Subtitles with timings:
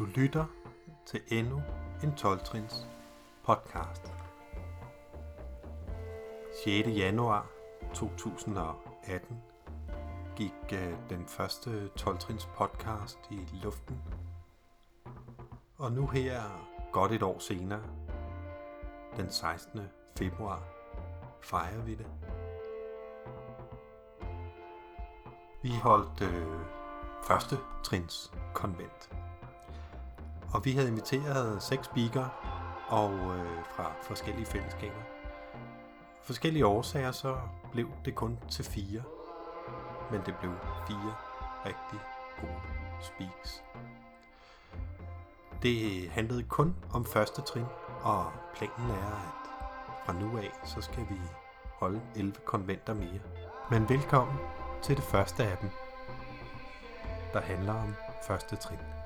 [0.00, 0.44] Du lytter
[1.06, 1.62] til endnu
[2.02, 2.86] en 12-trins
[3.44, 4.12] podcast.
[6.64, 6.88] 6.
[6.88, 7.46] januar
[7.94, 9.36] 2018
[10.36, 14.02] gik øh, den første 12-trins podcast i luften.
[15.78, 16.40] Og nu her,
[16.92, 17.82] godt et år senere,
[19.16, 19.80] den 16.
[20.18, 20.62] februar,
[21.40, 22.06] fejrer vi det.
[25.62, 26.60] Vi holdt øh,
[27.22, 29.19] første trins konvent.
[30.52, 32.28] Og vi havde inviteret seks speaker
[32.88, 35.00] og øh, fra forskellige fællesskaber.
[36.22, 37.36] Forskellige årsager så
[37.72, 39.02] blev det kun til fire.
[40.10, 40.52] Men det blev
[40.86, 41.14] fire
[41.66, 42.00] rigtig
[42.40, 42.60] gode
[43.00, 43.62] speaks.
[45.62, 47.66] Det handlede kun om første trin,
[48.02, 49.50] og planen er, at
[50.06, 51.20] fra nu af, så skal vi
[51.78, 53.20] holde 11 konventer mere.
[53.70, 54.36] Men velkommen
[54.82, 55.70] til det første af dem,
[57.32, 57.94] der handler om
[58.26, 58.99] første trin.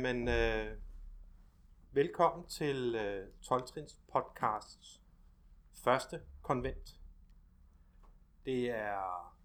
[0.00, 0.76] Jamen, øh,
[1.92, 5.00] velkommen til øh, 12-trins podcasts
[5.84, 7.00] første konvent.
[8.44, 9.36] Det er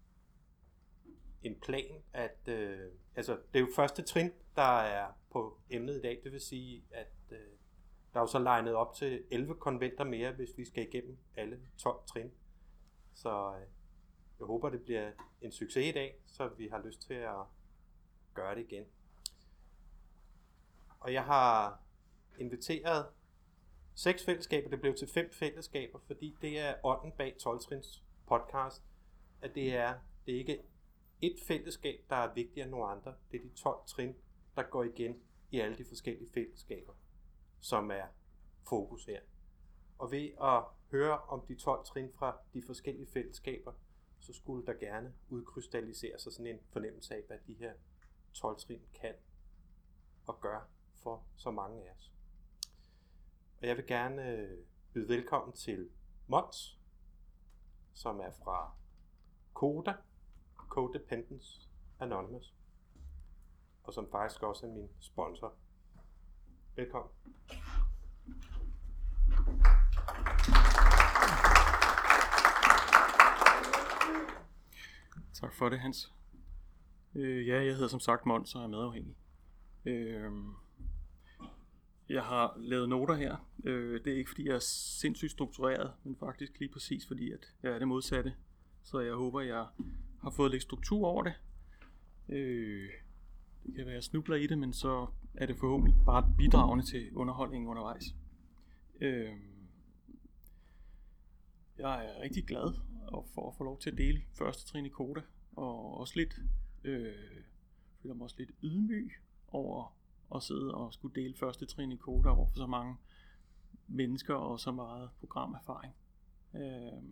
[1.42, 6.00] en plan, at øh, altså det er jo første trin, der er på emnet i
[6.00, 6.20] dag.
[6.24, 7.38] Det vil sige, at øh,
[8.12, 11.60] der er jo så legnet op til 11 konventer mere, hvis vi skal igennem alle
[11.78, 12.30] 12 trin.
[13.14, 13.66] Så øh,
[14.38, 17.44] jeg håber, det bliver en succes i dag, så vi har lyst til at
[18.34, 18.84] gøre det igen.
[21.06, 21.80] Og jeg har
[22.38, 23.06] inviteret
[23.94, 24.70] seks fællesskaber.
[24.70, 28.82] Det blev til fem fællesskaber, fordi det er ånden bag 12 trins podcast.
[29.40, 30.62] At det er, det er ikke
[31.22, 33.14] et fællesskab, der er vigtigere end nogle andre.
[33.30, 34.16] Det er de 12 trin,
[34.56, 36.92] der går igen i alle de forskellige fællesskaber,
[37.60, 38.06] som er
[38.68, 39.20] fokus her.
[39.98, 43.72] Og ved at høre om de 12 trin fra de forskellige fællesskaber,
[44.18, 47.72] så skulle der gerne udkrystallisere sig sådan en fornemmelse af, hvad de her
[48.32, 49.14] 12 trin kan
[50.26, 50.75] og gør
[51.06, 52.12] for så mange af os.
[53.60, 54.58] Og jeg vil gerne øh,
[54.92, 55.88] byde velkommen til
[56.26, 56.80] Mons,
[57.92, 58.72] som er fra
[59.54, 59.94] Koda,
[60.56, 61.68] Codependence
[62.00, 62.54] Anonymous,
[63.82, 65.54] og som faktisk også er min sponsor.
[66.76, 67.12] Velkommen.
[75.34, 76.14] Tak for det, Hans.
[77.14, 79.16] Øh, ja, jeg hedder som sagt Mons og er medafhængig.
[79.84, 80.32] Øh,
[82.08, 83.48] jeg har lavet noter her.
[83.64, 84.64] Øh, det er ikke fordi jeg er
[85.00, 88.34] sindssygt struktureret, men faktisk lige præcis fordi at jeg er det modsatte.
[88.82, 89.66] Så jeg håber, jeg
[90.22, 91.34] har fået lidt struktur over det.
[92.28, 92.90] Øh,
[93.66, 96.84] det kan være, at jeg snubler i det, men så er det forhåbentlig bare bidragende
[96.84, 98.14] til underholdningen undervejs.
[99.00, 99.32] Øh,
[101.78, 102.74] jeg er rigtig glad
[103.34, 105.20] for at få lov til at dele første trin i Koda,
[105.56, 106.38] og også lidt,
[106.84, 107.14] øh,
[108.02, 109.12] føler mig også lidt ydmyg
[109.48, 109.95] over
[110.34, 112.96] at sidde og skulle dele første trin i koder over for så mange
[113.88, 115.94] mennesker og så meget programerfaring.
[116.54, 117.02] Øh,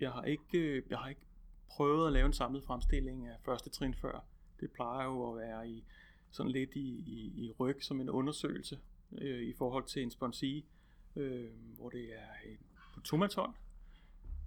[0.00, 1.20] jeg har ikke, jeg har ikke
[1.68, 4.24] prøvet at lave en samlet fremstilling af første trin før.
[4.60, 5.84] Det plejer jo at være i
[6.30, 8.78] sådan lidt i, i, i ryg som en undersøgelse
[9.12, 10.62] øh, i forhold til en sponsee,
[11.16, 12.58] øh, hvor det er en,
[12.94, 13.54] på tomaton.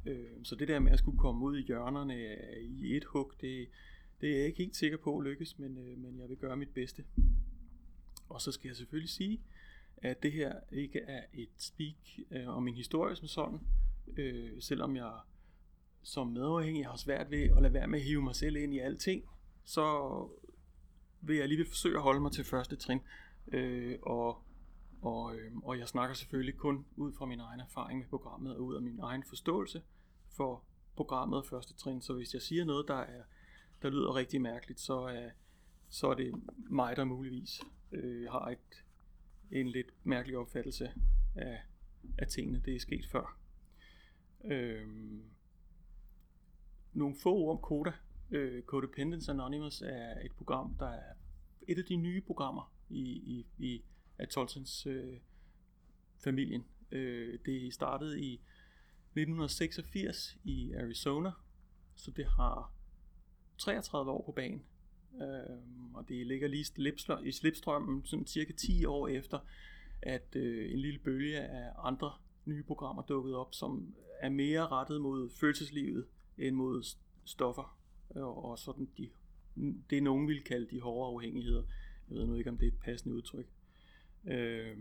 [0.05, 3.67] Øh, så det der med at skulle komme ud i hjørnerne i et hug, det,
[4.21, 6.57] det er jeg ikke helt sikker på at lykkes, men, øh, men jeg vil gøre
[6.57, 7.05] mit bedste.
[8.29, 9.41] Og så skal jeg selvfølgelig sige,
[9.97, 11.95] at det her ikke er et speak
[12.31, 13.59] øh, om min historie som sådan,
[14.17, 15.19] øh, selvom jeg
[16.03, 18.79] som medafhængig har svært ved at lade være med at hive mig selv ind i
[18.79, 19.23] alting,
[19.63, 20.27] så
[21.21, 22.99] vil jeg alligevel forsøge at holde mig til første trin.
[23.47, 24.43] Øh, og,
[25.01, 28.61] og, øh, og jeg snakker selvfølgelig kun ud fra min egen erfaring med programmet og
[28.61, 29.81] ud af min egen forståelse
[30.29, 30.63] for
[30.95, 32.01] programmet og første trin.
[32.01, 33.23] Så hvis jeg siger noget, der er
[33.81, 35.29] der lyder rigtig mærkeligt, så er,
[35.89, 36.33] så er det
[36.69, 37.61] mig, der muligvis
[37.91, 38.83] øh, har et,
[39.51, 40.91] en lidt mærkelig opfattelse
[41.35, 41.59] af,
[42.17, 42.61] af tingene.
[42.65, 43.37] Det er sket før.
[44.43, 44.87] Øh,
[46.93, 47.91] nogle få ord om Coda.
[48.31, 51.13] Øh, Codependence Anonymous er et program, der er
[51.67, 53.83] et af de nye programmer i, i, i
[54.17, 55.17] Atoltens øh,
[56.23, 56.65] familien.
[56.91, 61.31] Øh, det startede i 1986 i Arizona,
[61.95, 62.73] så det har
[63.61, 64.63] 33 år på banen.
[65.21, 65.57] Øh,
[65.93, 66.65] og det ligger lige
[67.23, 69.39] i slipstrømmen sådan cirka 10 år efter,
[70.01, 72.13] at øh, en lille bølge af andre
[72.45, 76.05] nye programmer dukkede op, som er mere rettet mod følelseslivet
[76.37, 76.83] end mod
[77.25, 77.77] stoffer.
[78.09, 79.09] Og, og sådan de,
[79.89, 81.63] det nogen vil kalde de hårde afhængigheder.
[82.09, 83.47] Jeg ved nu ikke, om det er et passende udtryk.
[84.25, 84.77] Øh,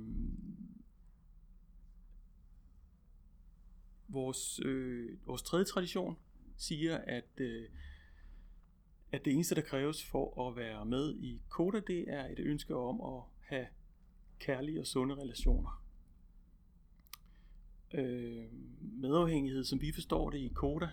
[4.09, 6.17] vores, øh, vores tredje tradition
[6.57, 7.69] siger, at øh,
[9.13, 12.77] at det eneste, der kræves for at være med i Koda, det er et ønske
[12.77, 13.67] om at have
[14.39, 15.85] kærlige og sunde relationer.
[17.95, 18.45] Øh,
[18.81, 20.89] medafhængighed, som vi forstår det i Koda,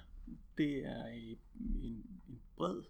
[0.57, 1.37] det er en,
[1.81, 2.81] en, bred,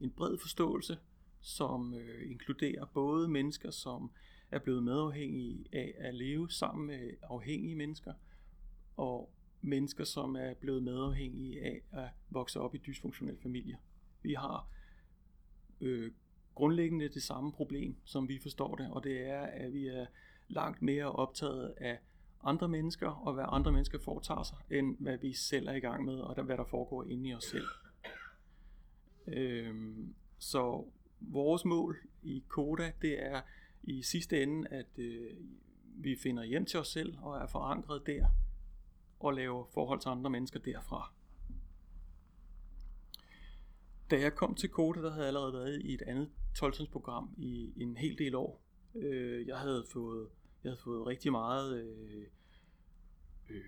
[0.00, 0.98] en bred forståelse,
[1.40, 4.10] som øh, inkluderer både mennesker, som
[4.50, 8.12] er blevet medafhængige af at leve sammen med afhængige mennesker,
[8.96, 9.30] og
[9.60, 13.76] mennesker, som er blevet medafhængige af at vokse op i dysfunktionelle familier.
[14.22, 14.68] Vi har
[15.80, 16.12] øh,
[16.54, 20.06] grundlæggende det samme problem, som vi forstår det, og det er, at vi er
[20.48, 21.98] langt mere optaget af
[22.44, 26.04] andre mennesker og hvad andre mennesker foretager sig, end hvad vi selv er i gang
[26.04, 27.66] med, og hvad der foregår inde i os selv.
[29.26, 30.84] Øhm, så
[31.20, 33.40] vores mål i Koda, det er
[33.82, 35.30] i sidste ende, at øh,
[35.82, 38.26] vi finder hjem til os selv og er forankret der,
[39.20, 41.12] og laver forhold til andre mennesker derfra.
[44.10, 47.34] Da jeg kom til Kote, der havde jeg allerede været i et andet 12 program
[47.36, 48.62] i en hel del år.
[48.94, 50.28] Øh, jeg havde fået
[50.64, 52.26] jeg havde fået rigtig meget øh,
[53.50, 53.62] øh,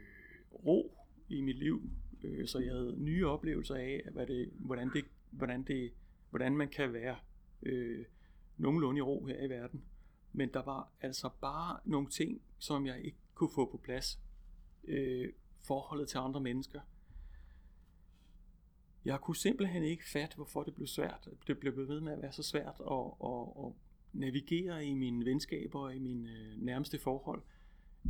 [0.67, 0.99] ro
[1.29, 1.83] i mit liv,
[2.23, 5.93] øh, så jeg havde nye oplevelser af, hvad det, hvordan, det, hvordan, det,
[6.31, 7.17] hvordan man kan være
[7.63, 8.05] øh,
[8.57, 9.85] nogenlunde i ro her i verden.
[10.33, 14.21] Men der var altså bare nogle ting, som jeg ikke kunne få på plads.
[14.85, 15.33] Øh,
[15.67, 16.81] forholdet til andre mennesker.
[19.05, 21.29] Jeg kunne simpelthen ikke fatte, hvorfor det blev svært.
[21.47, 23.73] Det blev ved med at være så svært at, at, at
[24.12, 27.43] navigere i mine venskaber og i mine øh, nærmeste forhold.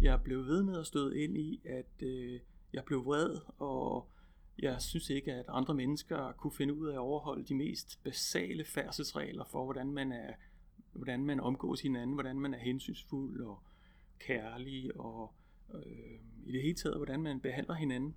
[0.00, 2.40] Jeg blev ved med at støde ind i, at øh,
[2.72, 4.08] jeg blev vred, og
[4.58, 8.64] jeg synes ikke, at andre mennesker kunne finde ud af at overholde de mest basale
[8.64, 10.32] færdselsregler for, hvordan man er,
[10.93, 13.62] hvordan man omgås hinanden, hvordan man er hensynsfuld og
[14.19, 15.32] kærlig, og
[15.75, 18.14] øh, i det hele taget, hvordan man behandler hinanden.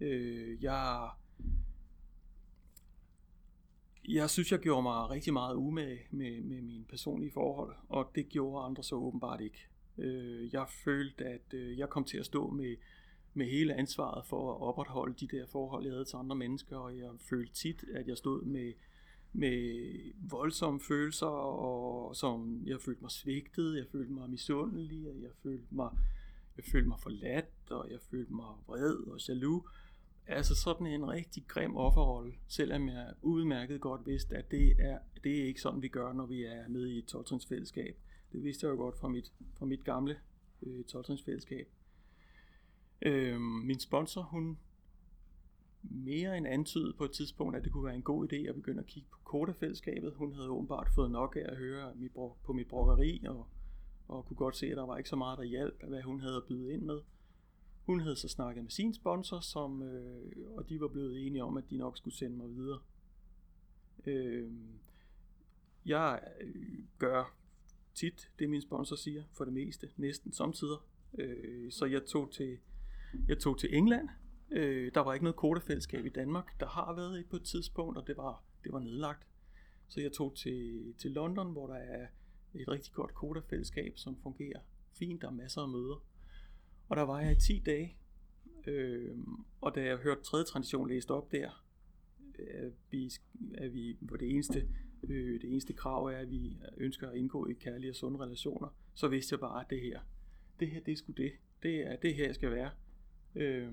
[0.00, 1.10] Øh, jeg
[4.08, 8.28] jeg synes, jeg gjorde mig rigtig meget umage med, med mine personlige forhold, og det
[8.28, 9.66] gjorde andre så åbenbart ikke.
[9.98, 12.76] Øh, jeg følte, at øh, jeg kom til at stå med,
[13.34, 16.98] med hele ansvaret for at opretholde de der forhold, jeg havde til andre mennesker, og
[16.98, 18.72] jeg følte tit, at jeg stod med,
[19.32, 19.96] med
[20.30, 25.66] voldsomme følelser, og som jeg følte mig svigtet, jeg følte mig misundelig, og jeg følte
[25.70, 25.90] mig,
[26.56, 29.64] jeg følte mig forladt, og jeg følte mig vred og jaloux.
[30.26, 35.40] Altså sådan en rigtig grim offerrolle, selvom jeg udmærket godt vidste, at det er, det
[35.40, 37.96] er ikke sådan, vi gør, når vi er med i et 12 fællesskab.
[38.32, 40.16] Det vidste jeg jo godt fra mit, fra mit gamle
[40.62, 41.68] øh, 12 fællesskab.
[43.02, 44.58] Øh, min sponsor, hun
[45.82, 48.80] mere end antydet på et tidspunkt, at det kunne være en god idé at begynde
[48.80, 50.14] at kigge på kortefællesskabet.
[50.16, 51.94] Hun havde åbenbart fået nok af at høre
[52.44, 53.46] på mit brokkeri, og,
[54.08, 56.20] og kunne godt se, at der var ikke så meget, der hjalp af, hvad hun
[56.20, 57.00] havde at byde ind med.
[57.86, 61.56] Hun havde så snakket med sin sponsor, som, øh, og de var blevet enige om,
[61.56, 62.80] at de nok skulle sende mig videre.
[64.06, 64.74] Øhm, øh,
[65.86, 66.20] jeg
[66.98, 67.36] gør
[67.94, 70.76] tit det, min sponsor siger, for det meste, næsten samtidig.
[71.18, 72.58] Øh, så jeg tog til,
[73.28, 74.08] jeg tog til England.
[74.50, 76.60] Øh, der var ikke noget kodefællesskab i Danmark.
[76.60, 79.26] Der har været et på et tidspunkt, og det var, det var nedlagt.
[79.88, 82.06] Så jeg tog til, til London, hvor der er
[82.54, 84.60] et rigtig godt kodefællesskab, som fungerer
[84.92, 85.22] fint.
[85.22, 86.04] Der er masser af møder.
[86.92, 87.96] Og der var jeg i 10 dage,
[88.66, 89.16] øh,
[89.60, 91.64] og da jeg hørte tredje tradition læst op der,
[92.38, 93.12] øh, er vi,
[93.54, 94.68] er vi, på det eneste,
[95.02, 98.68] øh, det eneste krav er, at vi ønsker at indgå i kærlige og sunde relationer,
[98.94, 100.00] så vidste jeg bare, at det her,
[100.60, 101.32] det her, det er sgu det.
[101.62, 102.70] Det er det her, jeg skal være.
[103.34, 103.72] Øh,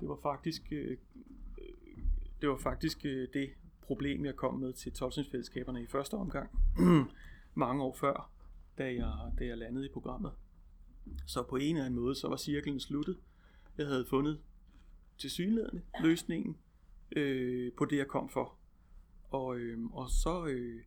[0.00, 0.96] det var faktisk, øh,
[1.58, 1.96] øh,
[2.40, 3.50] det var faktisk øh, det
[3.82, 6.50] problem, jeg kom med til tolvsynsfællesskaberne i første omgang,
[7.54, 8.32] mange år før,
[8.78, 10.32] da jeg, da jeg landede i programmet.
[11.26, 13.18] Så på en eller anden måde, så var cirklen sluttet.
[13.78, 14.40] Jeg havde fundet
[15.18, 16.56] til synlædende løsningen
[17.16, 18.54] øh, på det, jeg kom for.
[19.30, 20.82] Og, øh, og så, øh,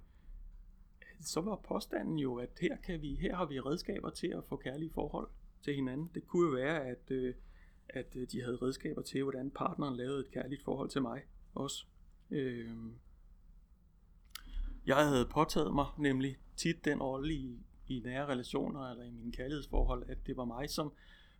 [1.19, 4.55] så var påstanden jo, at her, kan vi, her har vi redskaber til at få
[4.55, 5.29] kærlige forhold
[5.61, 6.11] til hinanden.
[6.15, 7.33] Det kunne jo være, at, øh,
[7.89, 11.21] at de havde redskaber til, hvordan partneren lavede et kærligt forhold til mig
[11.53, 11.85] også.
[12.31, 12.75] Øh,
[14.85, 17.59] jeg havde påtaget mig nemlig tit den rolle i,
[17.98, 20.93] i nære relationer eller i mine kærlighedsforhold, at det var mig, som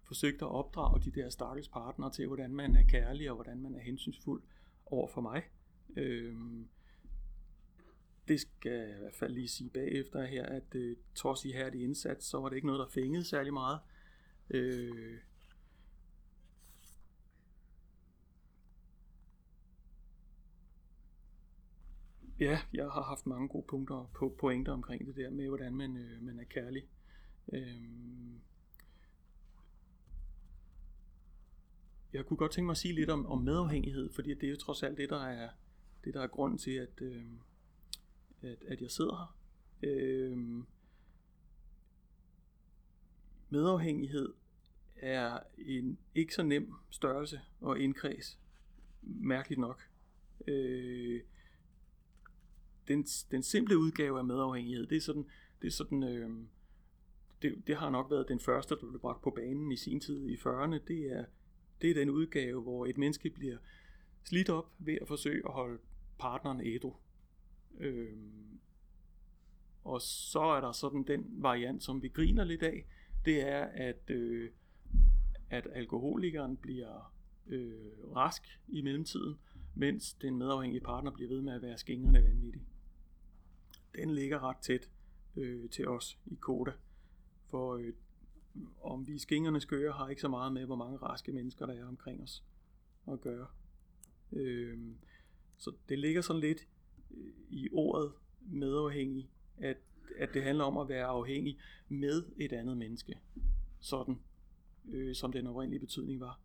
[0.04, 3.76] forsøgte at opdrage de der stakkels partnere til, hvordan man er kærlig og hvordan man
[3.76, 4.42] er hensynsfuld
[4.86, 5.44] over for mig.
[5.96, 6.68] Øhm,
[8.28, 11.72] det skal jeg i hvert fald lige sige bagefter her, at øh, trods i her
[11.72, 13.80] indsats, så var det ikke noget, der fængede særlig meget.
[14.50, 15.18] Øh,
[22.42, 25.98] Ja, jeg har haft mange gode punkter på pointer omkring det der med, hvordan man,
[25.98, 26.84] øh, man er kærlig.
[27.54, 28.42] Øhm,
[32.14, 34.56] jeg kunne godt tænke mig at sige lidt om, om medafhængighed, fordi det er jo
[34.56, 35.50] trods alt det, der er,
[36.04, 37.26] det, der er grunden til, at, øh,
[38.42, 39.36] at, at jeg sidder her.
[39.84, 40.64] Øh,
[43.50, 44.34] medafhængighed
[44.96, 48.40] er en ikke så nem størrelse og indkreds,
[49.02, 49.90] mærkeligt nok.
[50.48, 51.22] Øh,
[52.92, 55.26] den, den simple udgave af medafhængighed, det er sådan,
[55.62, 56.30] det er sådan øh,
[57.42, 60.30] det, det har nok været den første, der blev bragt på banen i sin tid
[60.30, 60.78] i 40'erne.
[60.88, 61.26] Det er,
[61.82, 63.58] det er den udgave, hvor et menneske bliver
[64.24, 65.80] slidt op ved at forsøge at holde
[66.20, 66.94] partneren ædru.
[67.80, 68.18] Øh,
[69.84, 72.86] og så er der sådan den variant, som vi griner lidt af,
[73.26, 74.50] det er, at, øh,
[75.50, 77.14] at alkoholikeren bliver
[77.48, 79.36] øh, rask i mellemtiden,
[79.76, 82.62] mens den medafhængige partner bliver ved med at være skængerne vanvittig.
[83.96, 84.90] Den ligger ret tæt
[85.36, 86.72] øh, til os i Koda,
[87.48, 87.94] for øh,
[88.82, 91.88] om vi skingerne skøre har ikke så meget med, hvor mange raske mennesker der er
[91.88, 92.44] omkring os
[93.12, 93.48] at gøre.
[94.32, 94.80] Øh,
[95.58, 96.68] så det ligger sådan lidt
[97.12, 99.78] øh, i ordet medafhængig, at,
[100.18, 103.20] at det handler om at være afhængig med et andet menneske.
[103.80, 104.20] Sådan,
[104.90, 106.40] øh, som den oprindelige betydning var.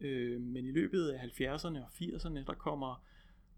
[0.00, 3.04] Øh, men i løbet af 70'erne og 80'erne, der kommer,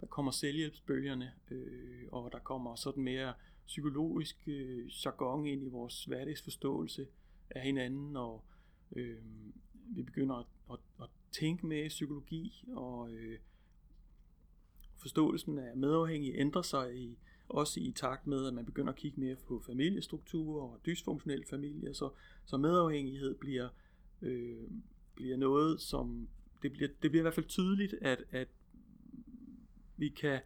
[0.00, 3.34] der kommer selvhjælpsbølgerne, øh, og der kommer sådan mere
[3.66, 7.06] psykologisk øh, jargon ind i vores hverdagsforståelse
[7.50, 8.44] af hinanden, og
[8.96, 9.18] øh,
[9.74, 13.38] vi begynder at, at, at tænke med psykologi, og øh,
[14.96, 19.20] forståelsen af medafhængige ændrer sig i, også i takt med, at man begynder at kigge
[19.20, 22.10] mere på familiestrukturer og dysfunktionelle familier, så,
[22.44, 23.68] så medafhængighed bliver,
[24.22, 24.68] øh,
[25.14, 26.28] bliver noget, som
[26.62, 28.48] det bliver, det bliver i hvert fald tydeligt, at, at
[29.96, 30.40] vi kan,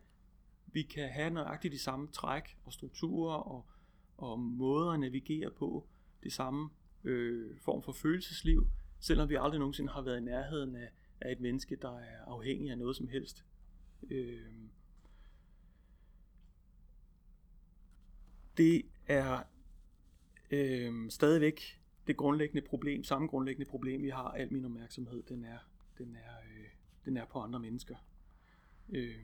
[0.67, 3.67] vi kan have nøjagtigt de samme træk og strukturer og,
[4.17, 5.87] og måder at navigere på,
[6.23, 6.71] det samme
[7.05, 8.69] øh, form for følelsesliv,
[9.01, 10.91] selvom vi aldrig nogensinde har været i nærheden af,
[11.21, 13.45] af et menneske, der er afhængig af noget som helst.
[14.11, 14.53] Øh,
[18.57, 19.43] det er
[20.51, 24.31] øh, stadigvæk det grundlæggende problem, samme grundlæggende problem, vi har.
[24.31, 25.59] Al min opmærksomhed, den er,
[25.99, 26.67] den er, øh,
[27.05, 27.97] den er på andre mennesker.
[28.91, 29.15] Øh,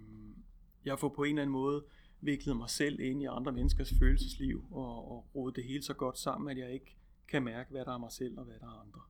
[0.84, 1.84] jeg får på en eller anden måde
[2.20, 6.18] viklet mig selv ind i andre menneskers følelsesliv og, og rodet det hele så godt
[6.18, 6.96] sammen, at jeg ikke
[7.28, 9.00] kan mærke, hvad der er mig selv og hvad der er andre.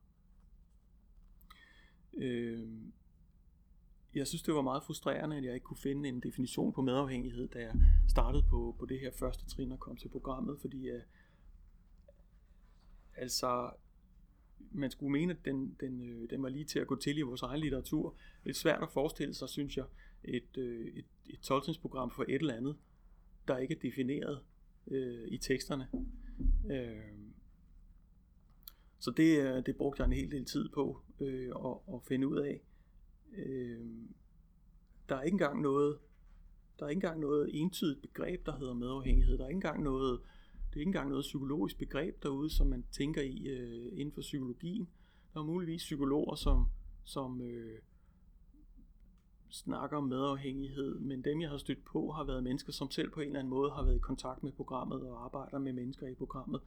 [2.17, 2.67] Øh,
[4.15, 7.47] jeg synes, det var meget frustrerende, at jeg ikke kunne finde en definition på medafhængighed,
[7.47, 7.73] da jeg
[8.07, 11.01] startede på, på det her første trin og kom til programmet, fordi øh,
[13.15, 13.71] altså,
[14.71, 17.21] man skulle mene, at den, den, øh, den var lige til at gå til i
[17.21, 18.15] vores egen litteratur.
[18.43, 19.85] Det er svært at forestille sig, synes jeg,
[20.27, 22.75] et, øh, et, et tolkningsprogram for et eller andet,
[23.47, 24.39] der ikke er defineret
[24.87, 25.87] øh, i teksterne.
[26.71, 26.95] Øh,
[28.99, 32.27] så det, øh, det brugte jeg en hel del tid på øh, at, at finde
[32.27, 32.61] ud af.
[33.37, 33.85] Øh,
[35.09, 35.97] der er ikke engang noget
[36.79, 39.37] der er ikke engang noget entydigt begreb, der hedder medafhængighed.
[39.37, 40.19] Der er ikke engang noget,
[40.69, 44.21] det er ikke engang noget psykologisk begreb derude, som man tænker i øh, inden for
[44.21, 44.87] psykologien.
[45.33, 46.65] Der er muligvis psykologer, som,
[47.03, 47.79] som øh,
[49.55, 53.19] snakker om medafhængighed, men dem jeg har stødt på har været mennesker, som selv på
[53.21, 56.13] en eller anden måde har været i kontakt med programmet og arbejder med mennesker i
[56.13, 56.61] programmet.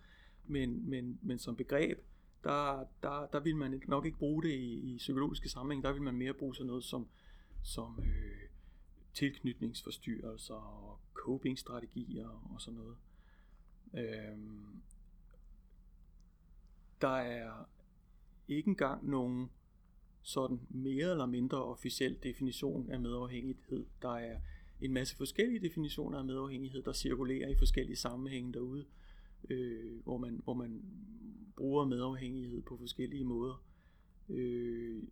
[0.46, 1.98] Men, men, men som begreb,
[2.44, 6.02] der, der, der vil man nok ikke bruge det i, i psykologiske sammenhæng, der vil
[6.02, 7.08] man mere bruge sådan noget som,
[7.62, 8.48] som øh,
[9.14, 12.96] tilknytningsforstyrrelser og copingstrategier og sådan noget.
[13.94, 14.82] Øhm,
[17.00, 17.64] der er
[18.48, 19.50] ikke engang nogen
[20.22, 23.86] sådan mere eller mindre officiel definition af medafhængighed.
[24.02, 24.40] Der er
[24.80, 28.84] en masse forskellige definitioner af medafhængighed, der cirkulerer i forskellige sammenhænge derude,
[29.50, 30.82] øh, hvor, man, hvor man
[31.56, 33.64] bruger medafhængighed på forskellige måder.
[34.28, 35.02] Øh,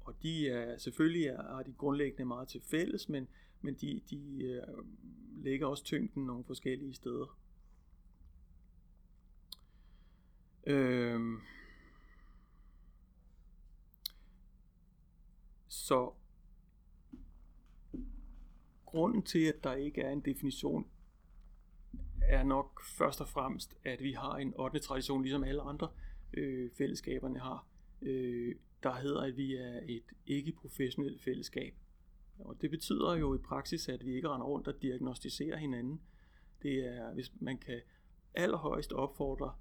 [0.00, 3.28] og de er selvfølgelig er, er de grundlæggende meget til fælles, men,
[3.60, 4.62] men de, de øh,
[5.44, 7.38] lægger også tyngden nogle forskellige steder.
[10.66, 11.20] Øh,
[15.76, 16.12] så
[18.86, 20.86] grunden til, at der ikke er en definition
[22.22, 24.78] er nok først og fremmest, at vi har en 8.
[24.78, 25.88] tradition, ligesom alle andre
[26.32, 27.66] øh, fællesskaberne har,
[28.02, 31.74] øh, der hedder, at vi er et ikke-professionelt fællesskab.
[32.38, 36.00] Og det betyder jo i praksis, at vi ikke render rundt og diagnostiserer hinanden.
[36.62, 37.80] Det er, hvis man kan
[38.34, 39.54] allerhøjst opfordre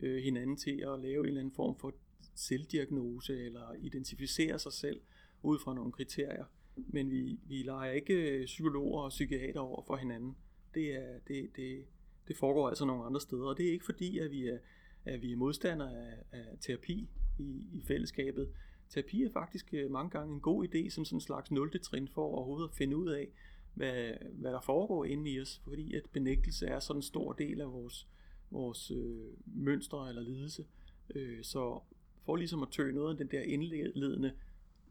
[0.00, 1.94] øh, hinanden til at lave en eller anden form for
[2.34, 5.00] selvdiagnose eller identificere sig selv
[5.44, 6.44] ud fra nogle kriterier.
[6.76, 10.36] Men vi, vi leger ikke øh, psykologer og psykiater over for hinanden.
[10.74, 11.84] Det, er, det, det,
[12.28, 14.58] det foregår altså nogle andre steder, og det er ikke fordi, at vi er,
[15.04, 17.08] at vi er modstandere af, af terapi
[17.38, 18.48] i, i fællesskabet.
[18.88, 21.80] Terapi er faktisk øh, mange gange en god idé som sådan en slags 0.
[21.80, 23.28] trin for overhovedet at finde ud af,
[23.74, 27.60] hvad, hvad der foregår inde i os, fordi at benægtelse er sådan en stor del
[27.60, 28.08] af vores,
[28.50, 30.66] vores øh, mønstre eller lidelse.
[31.14, 31.80] Øh, så
[32.24, 34.32] for ligesom at tøge noget af den der indledende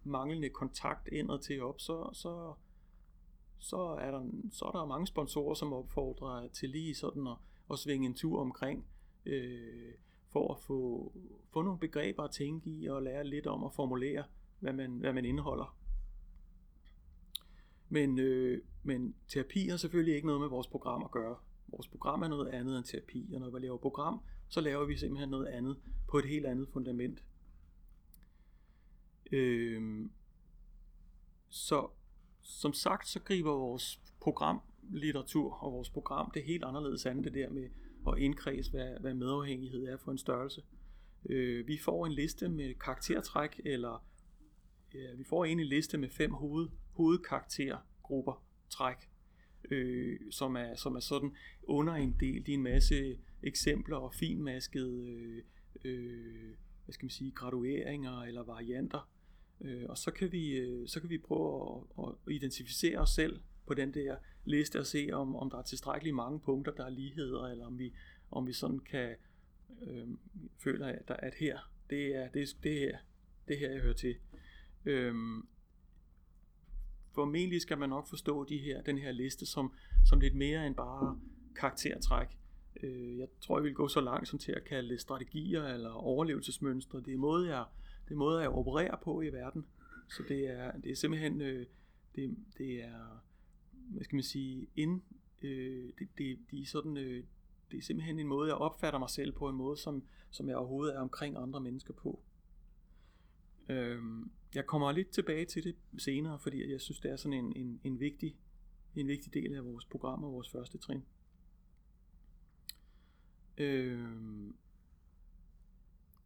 [0.03, 2.53] manglende kontakt indad til op, så, så,
[3.59, 7.35] så, er der, så er der mange sponsorer, som opfordrer til lige sådan at,
[7.71, 8.85] at svinge en tur omkring,
[9.25, 9.93] øh,
[10.29, 11.11] for at få,
[11.49, 14.23] få nogle begreber at tænke i og lære lidt om at formulere,
[14.59, 15.77] hvad man, hvad man indeholder.
[17.89, 21.35] Men, øh, men terapi har selvfølgelig ikke noget med vores program at gøre.
[21.67, 24.97] Vores program er noget andet end terapi, og når vi laver program, så laver vi
[24.97, 27.23] simpelthen noget andet på et helt andet fundament.
[29.33, 30.09] Øh,
[31.49, 31.89] så
[32.41, 34.61] som sagt, så griber vores program
[34.91, 37.69] litteratur og vores program det er helt anderledes andet det der med
[38.07, 40.61] at indkredse, hvad, hvad medafhængighed er for en størrelse.
[41.29, 44.05] Øh, vi får en liste med karaktertræk, eller
[44.93, 49.09] ja, vi får en liste med fem hoved, hovedkaraktergrupper træk,
[49.71, 55.43] øh, som, er, som er sådan underinddelt i en masse eksempler og finmaskede øh,
[55.85, 56.53] øh,
[56.85, 59.09] hvad skal man sige, gradueringer eller varianter.
[59.63, 63.41] Øh, og så kan, vi, øh, så kan vi prøve at, at identificere os selv
[63.67, 64.15] på den der
[64.45, 67.79] liste og se, om, om der er tilstrækkeligt mange punkter, der er ligheder, eller om
[67.79, 67.93] vi,
[68.31, 69.15] om vi sådan kan
[69.81, 70.07] øh,
[70.57, 72.97] føle, at, der, at her, det er det, det her,
[73.47, 74.15] det her, jeg hører til.
[74.85, 75.15] Øh,
[77.11, 79.73] formentlig skal man nok forstå de her, den her liste som,
[80.05, 81.19] som lidt mere end bare
[81.55, 82.27] karaktertræk.
[82.83, 85.89] Øh, jeg tror, jeg vil gå så langt som til at kalde det strategier eller
[85.89, 87.01] overlevelsesmønstre.
[87.01, 87.65] Det er måde, jeg,
[88.07, 89.65] det er måde, jeg opererer på i verden.
[90.09, 91.65] Så det er, det er simpelthen, øh,
[92.15, 93.23] det, det er,
[93.71, 95.01] hvad skal man sige, ind,
[95.41, 97.23] øh, det, det, de er sådan, øh,
[97.71, 100.57] det er simpelthen en måde, jeg opfatter mig selv på, en måde, som, som jeg
[100.57, 102.19] overhovedet er omkring andre mennesker på.
[103.69, 107.53] Øhm, jeg kommer lidt tilbage til det senere, fordi jeg synes, det er sådan en,
[107.55, 108.35] en, en, vigtig,
[108.95, 111.03] en vigtig del af vores program og vores første trin.
[113.57, 114.55] Øhm,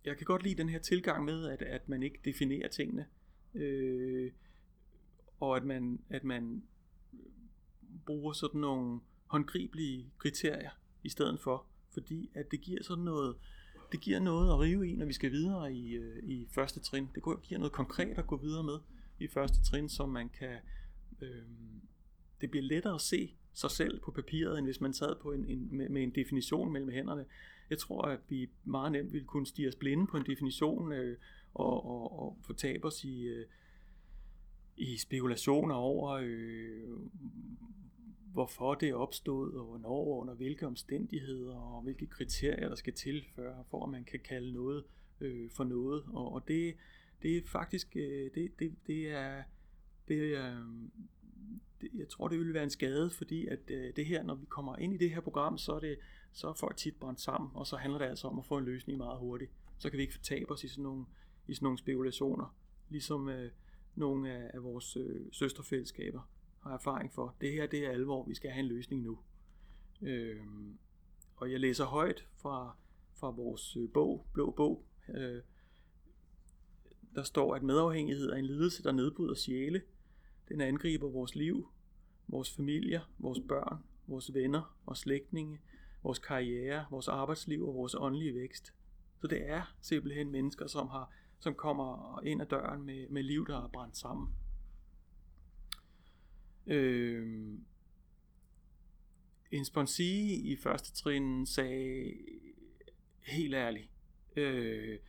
[0.07, 3.05] jeg kan godt lide den her tilgang med, at, at man ikke definerer tingene,
[3.53, 4.31] øh,
[5.39, 6.63] og at man, at man
[8.05, 10.69] bruger sådan nogle håndgribelige kriterier
[11.03, 13.35] i stedet for, fordi at det giver sådan noget,
[13.91, 17.07] det giver noget at rive i, når vi skal videre i, øh, i første trin.
[17.15, 18.79] Det giver noget konkret at gå videre med
[19.19, 20.57] i første trin, som man kan,
[21.21, 21.43] øh,
[22.41, 25.45] det bliver lettere at se sig selv på papiret, end hvis man sad på en,
[25.45, 27.25] en, med, med en definition mellem hænderne.
[27.69, 31.17] Jeg tror, at vi meget nemt ville kunne stige os blinde på en definition øh,
[31.53, 33.45] og, og, og fortabe os i, øh,
[34.77, 36.97] i spekulationer over, øh,
[38.33, 42.93] hvorfor det er opstået, og hvornår, og under hvilke omstændigheder, og hvilke kriterier, der skal
[42.93, 43.25] til,
[43.69, 44.83] for at man kan kalde noget
[45.21, 46.03] øh, for noget.
[46.07, 46.75] Og, og det,
[47.21, 49.43] det er faktisk, øh, det, det, det er,
[50.07, 50.63] det er,
[51.81, 54.45] det, jeg tror, det ville være en skade, fordi at øh, det her, når vi
[54.45, 55.97] kommer ind i det her program, så er, det,
[56.31, 58.65] så er folk tit brændt sammen, og så handler det altså om at få en
[58.65, 59.51] løsning meget hurtigt.
[59.77, 61.05] Så kan vi ikke fortabe os i sådan nogle,
[61.47, 62.55] i sådan nogle spekulationer,
[62.89, 63.51] ligesom øh,
[63.95, 67.35] nogle af, af vores øh, søsterfællesskaber har erfaring for.
[67.41, 69.19] Det her, det er alvor, vi skal have en løsning nu.
[70.01, 70.41] Øh,
[71.35, 72.75] og jeg læser højt fra,
[73.13, 74.85] fra vores øh, bog, Blå Bog.
[75.09, 75.41] Øh,
[77.15, 79.81] der står, at medafhængighed er en lidelse, der nedbryder sjæle.
[80.49, 81.67] Den angriber vores liv,
[82.27, 85.59] vores familier, vores børn, vores venner og slægtninge,
[86.03, 88.73] vores karriere, vores arbejdsliv og vores åndelige vækst.
[89.21, 93.47] Så det er simpelthen mennesker, som, har, som kommer ind ad døren med, med liv,
[93.47, 94.33] der er brændt sammen.
[96.67, 97.57] Øh,
[99.51, 102.13] en sponsige i første trin sagde
[103.19, 103.89] helt ærligt,
[104.35, 104.99] øh,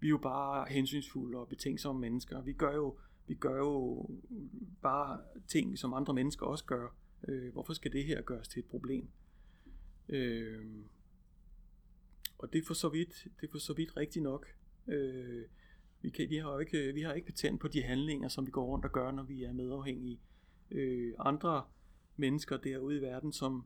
[0.00, 2.42] vi er jo bare hensynsfulde og betænksomme mennesker.
[2.42, 4.08] Vi gør jo, vi gør jo
[4.82, 6.96] bare ting, som andre mennesker også gør.
[7.28, 9.08] Øh, hvorfor skal det her gøres til et problem?
[10.08, 10.64] Øh,
[12.38, 14.46] og det er for så vidt, det er for så vidt rigtigt nok.
[14.88, 15.44] Øh,
[16.02, 18.50] vi, kan, vi, har jo ikke, vi har ikke patent på de handlinger, som vi
[18.50, 20.20] går rundt og gør, når vi er medafhængige
[20.70, 21.64] øh, andre
[22.16, 23.64] mennesker derude i verden, som,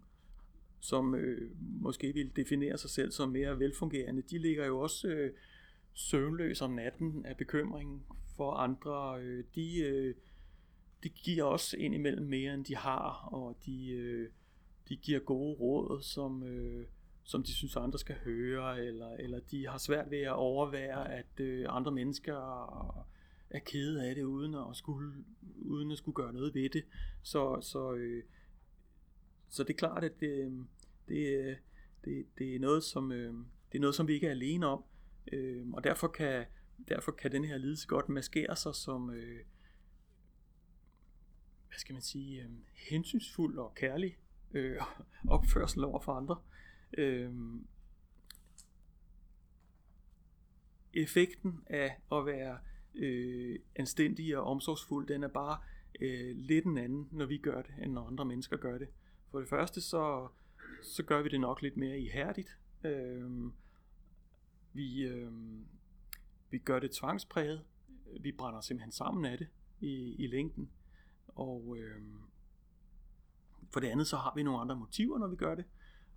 [0.81, 5.33] som øh, måske vil definere sig selv som mere velfungerende, de ligger jo også øh,
[5.95, 9.21] søvnløs om natten af bekymring for andre.
[9.23, 10.15] Øh, de, øh,
[11.03, 14.29] de giver også indimellem mere, end de har, og de, øh,
[14.93, 16.87] de giver gode råd, som, øh,
[17.25, 21.41] som de synes, andre skal høre, eller, eller de har svært ved at overvære, at
[21.41, 22.35] øh, andre mennesker
[23.51, 25.25] er kede af det, uden at skulle,
[25.61, 26.85] uden at skulle gøre noget ved det.
[27.23, 28.25] Så, så, øh,
[29.49, 30.53] så det er klart, at det, øh,
[31.09, 31.59] det,
[32.05, 33.35] det, det, er noget, som, øh,
[33.73, 34.85] det er noget, som vi ikke er alene om.
[35.33, 36.45] Øh, og derfor kan,
[36.89, 39.41] derfor kan den her lidelse godt maskere sig som, øh,
[41.69, 44.19] hvad skal man sige, øh, hensynsfuld og kærlig
[44.55, 44.77] øh,
[45.29, 46.37] opførsel over for andre.
[46.99, 47.33] Øh,
[50.95, 52.59] effekten af at være
[52.95, 55.59] øh, anstændig og omsorgsfuld, den er bare
[56.01, 58.89] øh, lidt en anden, når vi gør det, end når andre mennesker gør det.
[59.31, 60.29] For det første, så,
[60.83, 62.59] så gør vi det nok lidt mere ihærdigt.
[62.85, 63.51] Øh,
[64.73, 65.33] vi, øh,
[66.51, 67.65] vi gør det tvangspræget.
[68.21, 69.49] Vi brænder simpelthen sammen af det
[69.81, 70.71] i, i længden.
[71.29, 72.03] Og øh,
[73.73, 75.65] for det andet, så har vi nogle andre motiver, når vi gør det.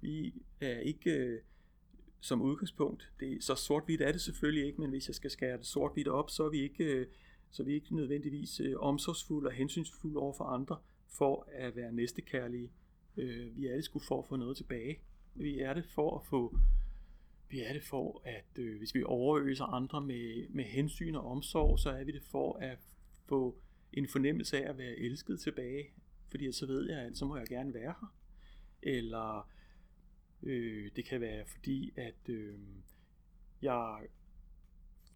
[0.02, 1.42] Vi er ikke øh,
[2.22, 5.66] som udgangspunkt, det, så sort-hvidt er det selvfølgelig ikke, men hvis jeg skal skære det
[5.66, 7.08] sort-hvidt op, så er vi ikke, øh,
[7.52, 11.92] så er vi ikke nødvendigvis øh, omsorgsfulde og hensynsfulde over for andre, for at være
[11.92, 12.72] næstekærlige.
[13.18, 15.00] Øh, vi er det sgu for at få noget tilbage.
[15.36, 16.58] Vi er det for at få
[17.50, 21.80] vi er det for, at øh, hvis vi overøser andre med, med hensyn og omsorg,
[21.80, 22.80] så er vi det for at
[23.30, 23.58] få
[23.94, 25.84] en fornemmelse af at være elsket tilbage.
[26.30, 28.14] Fordi så ved jeg, at så må jeg gerne være her.
[28.82, 29.50] Eller
[30.44, 32.60] øh, det kan være fordi, at øh,
[33.62, 34.08] jeg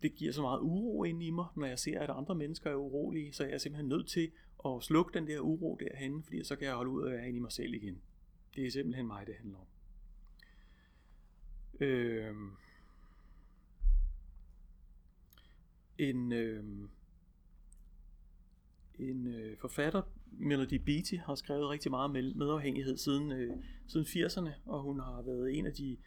[0.02, 2.76] det giver så meget uro ind i mig, når jeg ser, at andre mennesker er
[2.76, 4.32] urolige, så jeg er simpelthen nødt til
[4.66, 7.28] at slukke den der uro derhen, fordi så kan jeg holde ud af at være
[7.28, 8.02] inde i mig selv igen.
[8.56, 9.68] Det er simpelthen mig, det handler om.
[11.80, 12.36] Øh,
[15.98, 16.64] en øh,
[19.00, 24.50] en øh, forfatter, Melody Beatty, har skrevet rigtig meget med medafhængighed siden, øh, siden 80'erne,
[24.66, 25.98] og hun har været en af de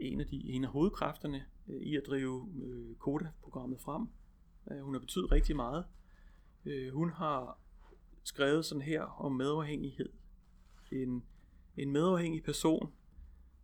[0.00, 4.08] en af, de, en af hovedkræfterne øh, i at drive øh, Koda-programmet frem.
[4.70, 5.84] Øh, hun har betydet rigtig meget.
[6.64, 7.58] Øh, hun har
[8.24, 10.08] skrevet sådan her om medafhængighed.
[10.92, 11.24] En,
[11.76, 12.92] en medafhængig person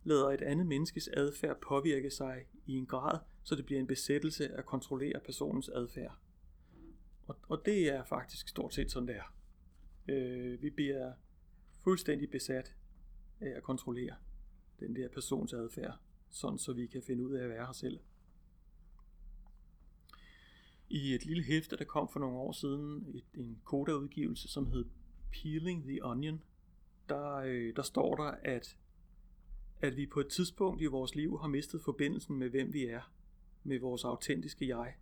[0.03, 4.47] lader et andet menneskes adfærd påvirke sig i en grad, så det bliver en besættelse
[4.47, 6.17] at kontrollere personens adfærd.
[7.27, 9.36] Og, og det er faktisk stort set sådan der.
[10.07, 11.13] Øh, vi bliver
[11.83, 12.75] fuldstændig besat
[13.39, 14.15] af at kontrollere
[14.79, 15.97] den der persons adfærd,
[16.29, 17.99] sådan så vi kan finde ud af at være her selv.
[20.89, 24.85] I et lille hæfte, der kom for nogle år siden, et, en kodaudgivelse, som hed
[25.31, 26.41] Peeling the Onion,
[27.09, 28.77] der, øh, der står der, at,
[29.81, 33.11] at vi på et tidspunkt i vores liv har mistet forbindelsen med, hvem vi er,
[33.63, 34.95] med vores autentiske jeg.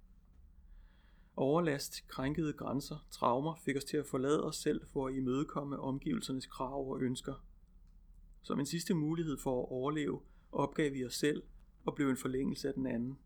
[1.37, 6.45] Overlast, krænkede grænser, traumer fik os til at forlade os selv for at imødekomme omgivelsernes
[6.45, 7.45] krav og ønsker.
[8.41, 10.21] Som en sidste mulighed for at overleve,
[10.51, 11.43] opgav vi os selv
[11.85, 13.19] og blev en forlængelse af den anden.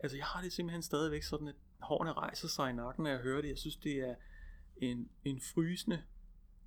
[0.00, 3.20] Altså jeg har det simpelthen stadigvæk sådan, at hårene rejser sig i nakken, når jeg
[3.20, 3.48] hører det.
[3.48, 4.14] Jeg synes, det er
[4.76, 6.02] en, en frysende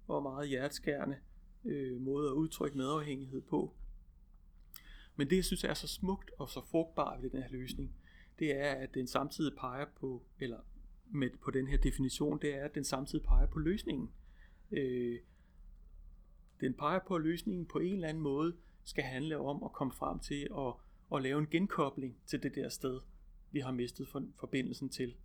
[0.08, 1.18] og meget hjerteskærende
[1.66, 3.76] øh, måde at udtrykke medafhængighed på.
[5.16, 7.96] Men det, jeg synes er så smukt og så frugtbart ved den her løsning,
[8.40, 10.60] det er, at den samtidig peger på, eller
[11.06, 14.12] med, på den her definition, det er, at den samtidig peger på løsningen.
[14.72, 15.20] Øh,
[16.62, 19.94] den peger på, at løsningen på en eller anden måde skal handle om at komme
[19.94, 20.74] frem til at,
[21.16, 23.00] at lave en genkobling til det der sted,
[23.52, 25.16] vi har mistet for, forbindelsen til.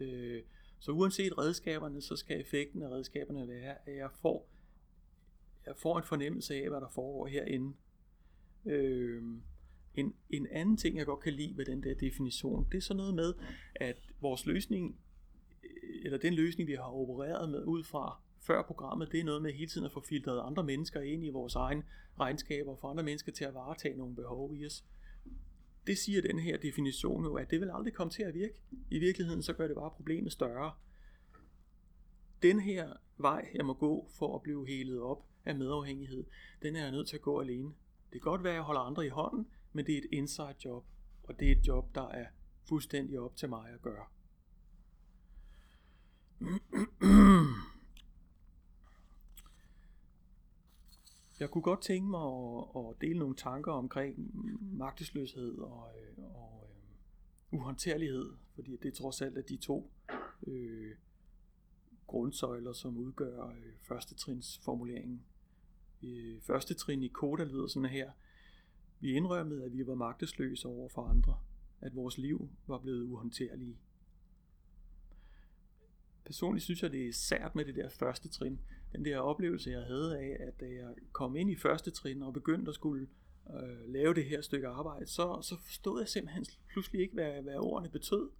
[0.00, 0.42] Øh,
[0.78, 4.48] så uanset redskaberne, så skal effekten af redskaberne være, at jeg får,
[5.66, 7.74] jeg får en fornemmelse af, hvad der foregår herinde.
[8.64, 9.22] Øh,
[9.96, 12.96] en, en anden ting, jeg godt kan lide ved den der definition, det er sådan
[12.96, 13.34] noget med,
[13.74, 14.96] at vores løsning,
[15.64, 19.42] øh, eller den løsning, vi har opereret med ud fra før programmet, det er noget
[19.42, 21.84] med hele tiden at få filtreret andre mennesker ind i vores egen
[22.20, 24.84] regnskaber, og få andre mennesker til at varetage nogle behov i os.
[25.86, 28.62] Det siger den her definition jo, at det vil aldrig komme til at virke.
[28.90, 30.72] I virkeligheden så gør det bare problemet større.
[32.42, 36.24] Den her vej, jeg må gå for at blive helet op af medafhængighed,
[36.62, 37.68] den er jeg nødt til at gå alene.
[38.12, 39.46] Det kan godt være, at jeg holder andre i hånden,
[39.76, 40.84] men det er et inside job,
[41.22, 42.26] og det er et job, der er
[42.64, 44.04] fuldstændig op til mig at gøre.
[51.40, 54.30] Jeg kunne godt tænke mig at, at dele nogle tanker omkring
[54.78, 56.68] magtesløshed og, øh, og
[57.52, 59.90] øh, uhåndterlighed, fordi det er trods alt er de to
[60.46, 60.94] øh,
[62.06, 65.22] grundsøjler, som udgør øh, første trins formuleringen.
[66.02, 68.10] Øh, første trin i koda lyder sådan her–
[69.00, 71.38] vi indrømmede, at vi var magtesløse over for andre,
[71.80, 73.76] at vores liv var blevet uhåndterlige.
[76.24, 78.60] Personligt synes jeg, det er sært med det der første trin.
[78.92, 82.32] Den der oplevelse, jeg havde af, at da jeg kom ind i første trin og
[82.32, 83.08] begyndte at skulle
[83.54, 87.56] øh, lave det her stykke arbejde, så, så forstod jeg simpelthen pludselig ikke, hvad, hvad
[87.56, 88.30] ordene betød.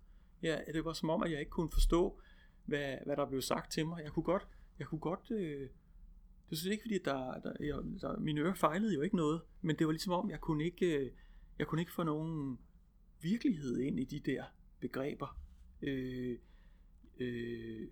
[0.42, 2.20] Ja, det var som om, at jeg ikke kunne forstå,
[2.64, 4.02] hvad, hvad der blev sagt til mig.
[4.04, 5.68] Jeg kunne godt, jeg kunne godt øh,
[6.50, 9.76] det synes ikke, fordi der, der, jeg, der, mine ører fejlede jo ikke noget, men
[9.76, 11.10] det var ligesom om, jeg kunne ikke, øh,
[11.58, 12.58] jeg kunne ikke få nogen
[13.22, 14.44] virkelighed ind i de der
[14.80, 15.38] begreber.
[15.82, 16.38] Øh,
[17.18, 17.88] øh,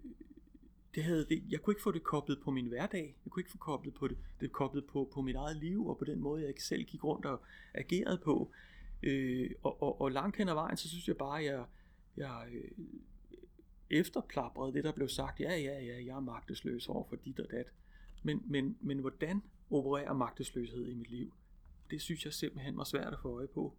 [0.94, 3.16] det havde det, jeg kunne ikke få det koblet på min hverdag.
[3.24, 5.98] Jeg kunne ikke få koblet på det, det koblet på, på mit eget liv, og
[5.98, 7.42] på den måde, jeg ikke selv gik rundt og
[7.74, 8.50] agerede på.
[9.02, 11.64] Øh, og, og, og langt hen ad vejen, så synes jeg bare, at jeg,
[12.16, 12.70] jeg øh,
[13.90, 15.40] efterplaprede det, der blev sagt.
[15.40, 17.66] Ja, ja, ja, jeg er magtesløs over for dit og dat.
[18.24, 21.34] Men, men, men hvordan opererer magtesløshed i mit liv?
[21.90, 23.74] Det synes jeg simpelthen var svært at få øje på.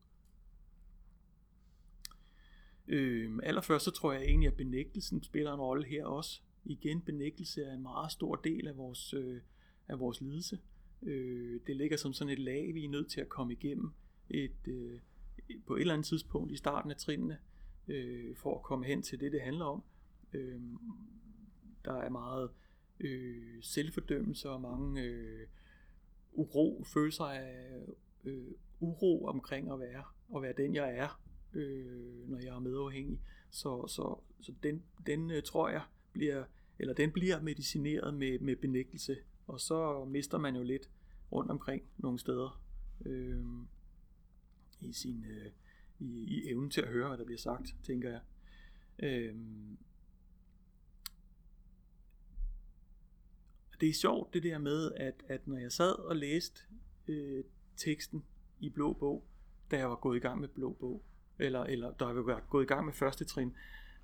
[2.88, 6.42] Øh, allerførst så tror jeg egentlig, at benægtelsen spiller en rolle her også.
[6.66, 9.42] Igen, benægtelse er en meget stor del af vores, øh,
[9.88, 10.60] af vores lidelse.
[11.02, 13.92] Øh, det ligger som sådan et lag, vi er nødt til at komme igennem
[14.30, 15.00] et, øh,
[15.66, 17.38] på et eller andet tidspunkt i starten af trinene,
[17.88, 19.84] øh, for at komme hen til det, det handler om.
[20.34, 20.62] Øh,
[21.86, 22.50] der er meget
[23.00, 25.48] øh, selvfordømmelse og mange øh,
[26.34, 27.80] uro, følelser af
[28.24, 30.04] øh, uro omkring at være,
[30.36, 31.22] at være den, jeg er,
[31.54, 33.20] øh, når jeg er medafhængig.
[33.50, 35.82] Så, så, så den, den øh, tror jeg
[36.14, 36.44] bliver,
[36.80, 40.90] eller den bliver medicineret med, med benægtelse, og så mister man jo lidt
[41.32, 42.62] rundt omkring nogle steder
[43.06, 43.46] øh,
[44.82, 45.52] i sin øh,
[46.00, 48.22] i, i evnen til at høre, hvad der bliver sagt, tænker jeg.
[49.00, 49.36] Øh,
[53.82, 56.62] det er sjovt det der med, at, at når jeg sad og læste
[57.08, 57.44] øh,
[57.78, 58.26] teksten
[58.60, 59.24] i Blå Bog,
[59.72, 61.04] da jeg var gået i gang med Blå Bog,
[61.40, 63.56] eller, eller da jeg var gået i gang med første trin,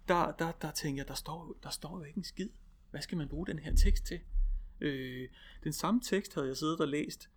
[0.07, 2.49] der, der, der tænkte jeg, der står, der står jo ikke en skid.
[2.91, 4.19] Hvad skal man bruge den her tekst til?
[4.81, 5.29] Øh,
[5.63, 7.29] den samme tekst havde jeg siddet og læst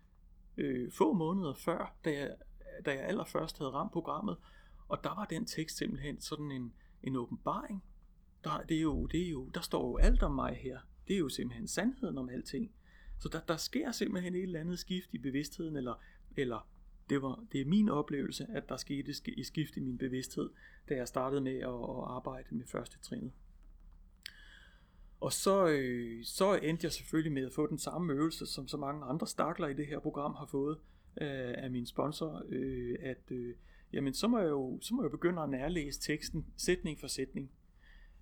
[0.57, 2.35] øh, få måneder før, da jeg,
[2.85, 4.37] da jeg allerførst havde ramt programmet,
[4.87, 7.83] og der var den tekst simpelthen sådan en, en åbenbaring.
[8.43, 10.79] Der, det er jo, det er jo, der står jo alt om mig her.
[11.07, 12.71] Det er jo simpelthen sandheden om alting.
[13.19, 16.01] Så der, der sker simpelthen et eller andet skift i bevidstheden, eller,
[16.37, 16.69] eller
[17.09, 20.49] det, var, det er min oplevelse, at der skete et skift i min bevidsthed,
[20.89, 23.31] da jeg startede med at, at arbejde med første trinnet.
[25.19, 28.77] Og så, øh, så endte jeg selvfølgelig med at få den samme øvelse, som så
[28.77, 30.77] mange andre stakler i det her program har fået
[31.21, 33.55] øh, af min sponsor, øh, at øh,
[33.93, 37.51] jamen, så, må jeg jo, så må jeg begynde at nærlæse teksten sætning for sætning.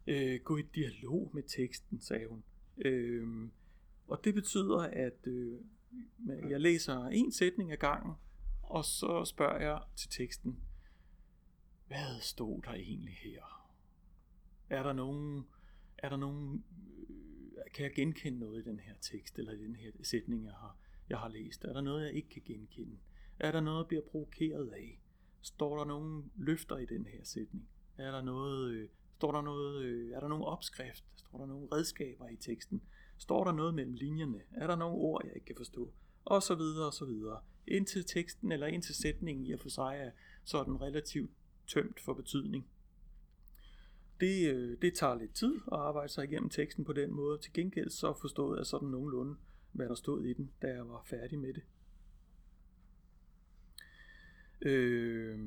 [0.07, 2.43] Øh, gå i dialog med teksten, sagde hun.
[2.77, 3.49] Øh,
[4.07, 5.59] og det betyder, at øh,
[6.49, 8.13] jeg læser en sætning ad gangen,
[8.63, 10.59] og så spørger jeg til teksten,
[11.87, 13.69] hvad stod der egentlig her?
[14.69, 15.45] Er der nogen,
[15.97, 16.63] er der nogen,
[17.09, 20.53] øh, kan jeg genkende noget i den her tekst, eller i den her sætning, jeg
[20.53, 20.77] har,
[21.09, 21.63] jeg har læst?
[21.65, 22.97] Er der noget, jeg ikke kan genkende?
[23.39, 24.99] Er der noget, jeg bliver provokeret af?
[25.41, 27.67] Står der nogen løfter i den her sætning?
[27.97, 31.03] Er der noget, øh, står der noget, øh, er der nogle opskrift?
[31.15, 32.81] Står der nogle redskaber i teksten?
[33.17, 34.41] Står der noget mellem linjerne?
[34.51, 35.93] Er der nogle ord, jeg ikke kan forstå?
[36.25, 37.39] Og så videre, og så videre.
[37.67, 40.11] Indtil teksten eller indtil sætningen i og for sig er
[40.43, 41.31] sådan relativt
[41.67, 42.67] tømt for betydning.
[44.19, 47.37] Det, øh, det tager lidt tid at arbejde sig igennem teksten på den måde.
[47.37, 49.35] Til gengæld så forstod jeg sådan nogenlunde,
[49.71, 51.63] hvad der stod i den, da jeg var færdig med det.
[54.61, 55.39] Øh,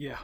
[0.00, 0.16] Ja.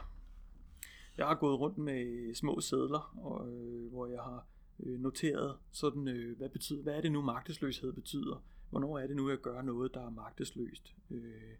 [1.17, 4.47] Jeg har gået rundt med små sædler, og, øh, hvor jeg har
[4.79, 8.43] øh, noteret sådan, øh, hvad, betyder, hvad er det nu magtesløshed betyder?
[8.69, 10.95] Hvornår er det nu, jeg gør noget, der er magtesløst?
[11.11, 11.55] Øh,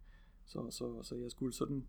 [0.46, 1.88] så, så, så jeg skulle sådan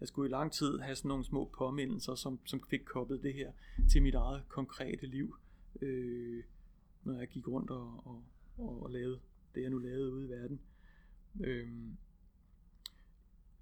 [0.00, 3.34] jeg skulle i lang tid have sådan nogle små påmindelser, som, som fik koblet det
[3.34, 3.52] her
[3.90, 5.36] til mit eget konkrete liv,
[5.80, 6.44] øh,
[7.04, 9.20] når jeg gik rundt og, og, og lavede
[9.54, 10.60] det, jeg nu lavede ude i verden.
[11.40, 11.68] Øh,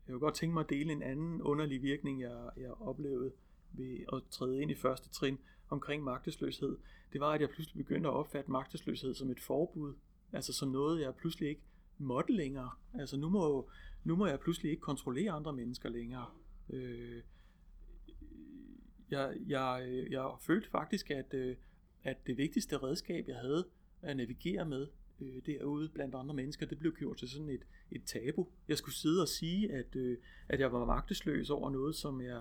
[0.06, 3.32] jeg vil godt tænke mig at dele en anden underlig virkning, jeg, jeg oplevede
[3.72, 5.38] ved at træde ind i første trin
[5.70, 6.76] omkring magtesløshed.
[7.12, 9.94] Det var, at jeg pludselig begyndte at opfatte magtesløshed som et forbud.
[10.32, 11.62] Altså som noget, jeg pludselig ikke
[11.98, 12.70] måtte længere.
[12.94, 13.70] Altså nu må,
[14.04, 16.26] nu må jeg pludselig ikke kontrollere andre mennesker længere.
[16.70, 17.22] Øh,
[19.10, 21.56] jeg, jeg, jeg følte faktisk, at, øh,
[22.02, 23.66] at det vigtigste redskab, jeg havde
[24.02, 24.86] at navigere med,
[25.20, 28.48] øh, derude blandt andre mennesker, det blev gjort til sådan et, et tabu.
[28.68, 32.40] Jeg skulle sidde og sige, at, øh, at jeg var magtesløs over noget, som jeg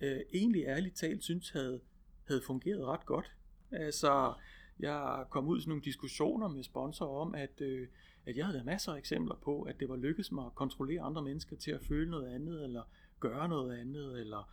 [0.00, 1.80] øh, egentlig ærligt talt synes havde,
[2.24, 3.32] havde fungeret ret godt.
[3.70, 4.34] Altså,
[4.78, 7.88] jeg kom ud i sådan nogle diskussioner med sponsorer om, at, øh,
[8.26, 11.22] at jeg havde masser af eksempler på, at det var lykkedes mig at kontrollere andre
[11.22, 12.82] mennesker til at føle noget andet, eller
[13.20, 14.50] gøre noget andet, eller,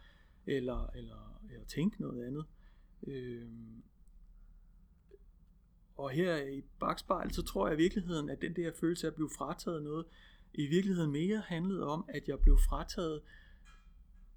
[0.47, 2.45] eller, eller, eller tænke noget andet.
[3.07, 3.47] Øh,
[5.99, 9.15] og her i bagspejlet, så tror jeg i virkeligheden, at den der følelse af at
[9.15, 10.05] blive frataget noget,
[10.53, 13.21] i virkeligheden mere handlede om, at jeg blev frataget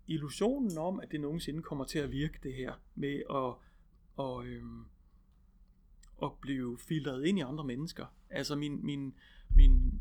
[0.07, 3.55] illusionen om, at det nogensinde kommer til at virke det her med at,
[4.17, 4.85] og, øhm,
[6.23, 8.07] at blive filtreret ind i andre mennesker.
[8.31, 9.15] Altså min, min,
[9.57, 10.01] min,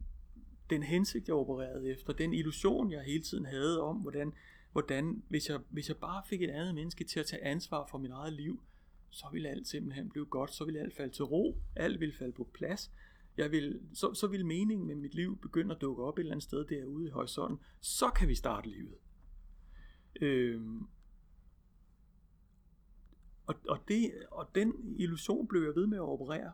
[0.69, 4.33] den hensigt, jeg opererede efter, den illusion, jeg hele tiden havde om, hvordan,
[4.71, 7.97] hvordan hvis, jeg, hvis jeg bare fik et andet menneske til at tage ansvar for
[7.97, 8.61] mit eget liv,
[9.11, 12.33] så ville alt simpelthen blive godt, så ville alt falde til ro, alt ville falde
[12.33, 12.91] på plads,
[13.37, 16.31] jeg vil, så, så vil meningen med mit liv begynde at dukke op et eller
[16.31, 18.97] andet sted derude i horisonten, så kan vi starte livet.
[20.21, 20.87] Øhm,
[23.45, 26.51] og, og, det, og den illusion blev jeg ved med at operere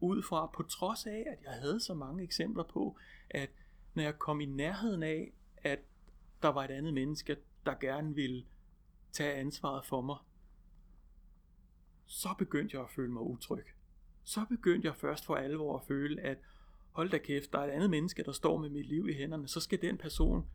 [0.00, 2.98] ud fra, på trods af, at jeg havde så mange eksempler på,
[3.30, 3.50] at
[3.94, 5.78] når jeg kom i nærheden af, at
[6.42, 7.36] der var et andet menneske,
[7.66, 8.44] der gerne ville
[9.12, 10.16] tage ansvaret for mig,
[12.12, 13.64] så begyndte jeg at føle mig utryg.
[14.24, 16.38] Så begyndte jeg først for alvor at føle, at
[16.90, 19.48] hold da kæft, der er et andet menneske, der står med mit liv i hænderne,
[19.48, 20.46] så skal den person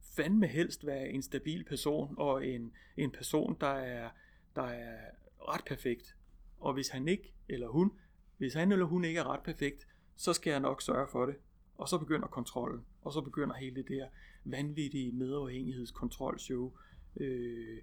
[0.00, 4.10] fandme helst være en stabil person, og en, en person, der er,
[4.56, 5.10] der er
[5.48, 6.16] ret perfekt.
[6.60, 7.92] Og hvis han ikke, eller hun,
[8.38, 11.36] hvis han eller hun ikke er ret perfekt, så skal jeg nok sørge for det.
[11.78, 14.06] Og så begynder kontrollen, og så begynder hele det der
[14.44, 16.72] vanvittige medafhængighedskontrolshow.
[17.16, 17.78] Øh,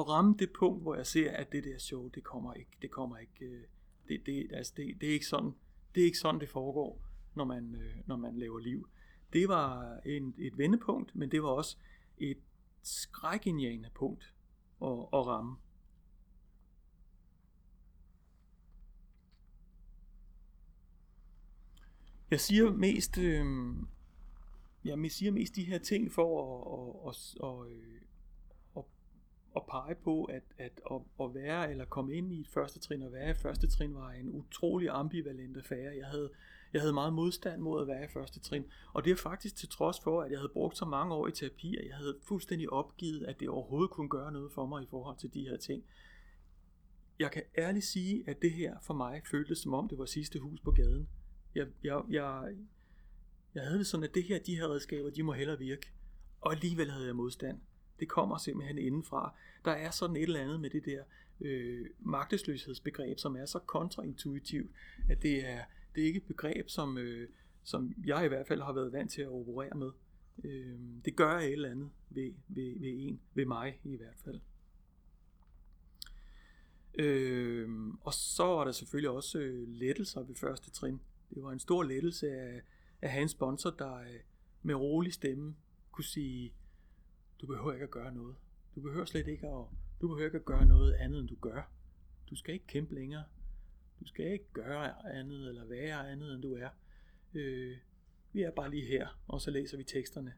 [0.00, 2.90] at ramme det punkt, hvor jeg ser, at det der show, det kommer ikke, det
[2.90, 3.62] kommer ikke, øh,
[4.08, 5.54] det, det, altså det, det er ikke sådan,
[5.94, 7.02] det er ikke sådan, det foregår,
[7.34, 8.88] når man, øh, når man laver liv.
[9.32, 11.76] Det var en, et vendepunkt, men det var også
[12.18, 12.38] et
[12.82, 14.34] skrækindjagende punkt
[14.82, 15.56] at, at ramme.
[22.30, 23.46] Jeg siger mest, øh,
[24.84, 28.09] jeg siger mest de her ting for at, at, at, at, at,
[29.56, 33.02] at pege på, at, at, at, at være eller komme ind i et første trin
[33.02, 35.96] og være i første trin var en utrolig ambivalent affære.
[35.96, 36.30] Jeg havde,
[36.72, 39.68] jeg havde meget modstand mod at være i første trin, og det er faktisk til
[39.68, 42.72] trods for, at jeg havde brugt så mange år i terapi, at jeg havde fuldstændig
[42.72, 45.84] opgivet, at det overhovedet kunne gøre noget for mig i forhold til de her ting.
[47.18, 50.38] Jeg kan ærligt sige, at det her for mig føltes som om det var sidste
[50.38, 51.08] hus på gaden.
[51.54, 52.54] Jeg, jeg, jeg,
[53.54, 55.92] jeg havde det sådan, at det her, de her redskaber, de må hellere virke.
[56.40, 57.60] Og alligevel havde jeg modstand.
[58.00, 59.34] Det kommer simpelthen indenfra.
[59.64, 61.02] Der er sådan et eller andet med det der
[61.40, 64.70] øh, magtesløshedsbegreb, som er så kontraintuitivt,
[65.08, 65.60] at det er,
[65.94, 67.28] det er ikke et begreb, som, øh,
[67.62, 69.90] som jeg i hvert fald har været vant til at operere med.
[70.44, 74.40] Øh, det gør et eller andet ved, ved, ved en, ved mig i hvert fald.
[76.94, 77.68] Øh,
[78.00, 81.00] og så var der selvfølgelig også øh, lettelser ved første trin.
[81.34, 82.62] Det var en stor lettelse at,
[83.00, 84.20] at have en sponsor, der øh,
[84.62, 85.54] med rolig stemme
[85.92, 86.52] kunne sige,
[87.40, 88.36] du behøver ikke at gøre noget.
[88.74, 89.64] Du behøver slet ikke at,
[90.00, 91.70] du behøver ikke at gøre noget andet, end du gør.
[92.30, 93.24] Du skal ikke kæmpe længere.
[94.00, 96.68] Du skal ikke gøre andet eller være andet, end du er.
[97.34, 97.76] Øh,
[98.32, 100.34] vi er bare lige her, og så læser vi teksterne.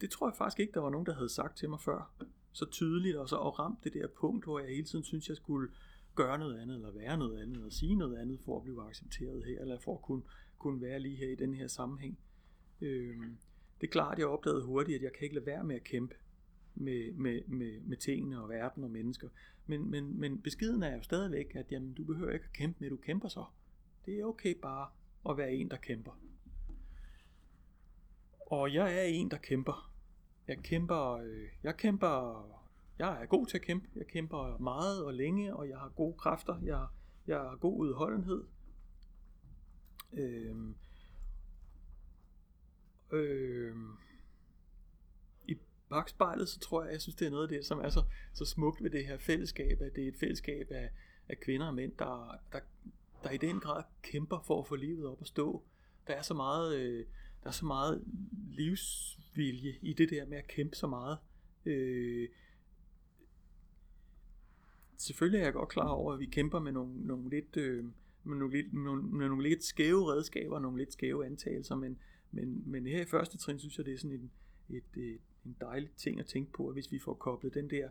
[0.00, 2.14] Det tror jeg faktisk ikke, der var nogen, der havde sagt til mig før.
[2.52, 5.36] Så tydeligt, og så og ramt det der punkt, hvor jeg hele tiden synes, jeg
[5.36, 5.72] skulle
[6.14, 9.44] gøre noget andet, eller være noget andet, eller sige noget andet, for at blive accepteret
[9.44, 10.22] her, eller for at kunne,
[10.58, 12.18] kunne være lige her i den her sammenhæng.
[12.80, 13.16] Øh,
[13.80, 15.84] det er klart, at jeg opdagede hurtigt, at jeg kan ikke lade være med at
[15.84, 16.14] kæmpe
[16.74, 19.28] med, med, med, med tingene og verden og mennesker.
[19.66, 22.90] Men, men, men beskeden er jo stadigvæk, at jamen, du behøver ikke at kæmpe med,
[22.90, 23.44] du kæmper så.
[24.06, 24.88] Det er okay bare
[25.30, 26.18] at være en, der kæmper.
[28.46, 29.92] Og jeg er en, der kæmper.
[30.48, 32.44] Jeg kæmper, øh, jeg kæmper,
[32.98, 33.88] jeg er god til at kæmpe.
[33.96, 36.60] Jeg kæmper meget og længe, og jeg har gode kræfter.
[36.62, 36.86] Jeg,
[37.26, 38.44] jeg har god udholdenhed.
[40.12, 40.74] Øhm,
[43.12, 43.76] Øh,
[45.46, 45.56] I
[45.88, 48.44] bagspejlet, så tror jeg, jeg synes, det er noget af det, som er så, så
[48.44, 50.90] smukt ved det her fællesskab, at det er et fællesskab af,
[51.28, 52.60] af kvinder og mænd, der, der,
[53.24, 55.64] der i den grad kæmper for at få livet op at stå.
[56.06, 57.06] Der er så meget, øh,
[57.42, 58.04] der er så meget
[58.48, 61.18] livsvilje i det der med at kæmpe så meget.
[61.66, 62.28] Øh,
[64.96, 67.56] selvfølgelig er jeg godt klar over, at vi kæmper med nogle, nogle lidt...
[67.56, 67.84] Øh,
[68.24, 71.98] med nogle, lidt, nogle, med nogle lidt skæve redskaber, nogle lidt skæve antagelser, men,
[72.30, 74.30] men, men her i første trin synes jeg, det er sådan en,
[74.68, 77.88] et, et, en dejlig ting at tænke på, at hvis vi får koblet den der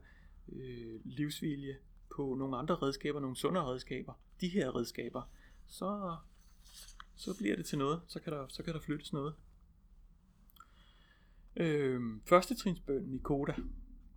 [0.52, 1.78] øh, livsvilje
[2.16, 5.22] på nogle andre redskaber, nogle sundere redskaber, de her redskaber,
[5.68, 6.16] så,
[7.16, 9.34] så bliver det til noget, så kan der, så kan der flyttes noget.
[11.55, 13.55] Øh, første trinsbønden i Koda,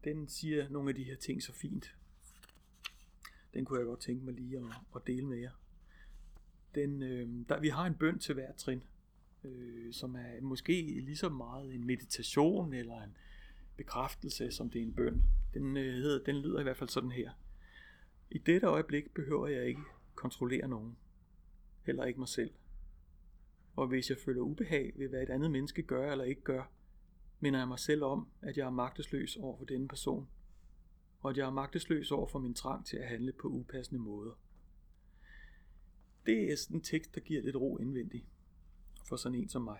[0.04, 1.94] den siger nogle af de her ting så fint.
[3.54, 4.64] Den kunne jeg godt tænke mig lige at,
[4.96, 5.50] at dele med jer.
[6.74, 8.82] Den, øh, der, vi har en bøn til hver trin
[9.44, 13.16] øh, som er måske lige så meget en meditation eller en
[13.76, 15.22] bekræftelse, som det er en bøn.
[15.54, 17.30] Den, øh, hedder, den lyder i hvert fald sådan her.
[18.30, 19.82] I dette øjeblik behøver jeg ikke
[20.14, 20.96] kontrollere nogen.
[21.82, 22.50] Heller ikke mig selv.
[23.76, 26.70] Og hvis jeg føler ubehag ved, hvad et andet menneske gør eller ikke gør,
[27.40, 30.28] minder jeg mig selv om, at jeg er magtesløs over for denne person,
[31.20, 34.32] og at jeg er magtesløs over for min trang til at handle på upassende måder.
[36.26, 38.24] det er sådan en tekst, der giver lidt ro indvendigt
[39.04, 39.78] for sådan en som mig.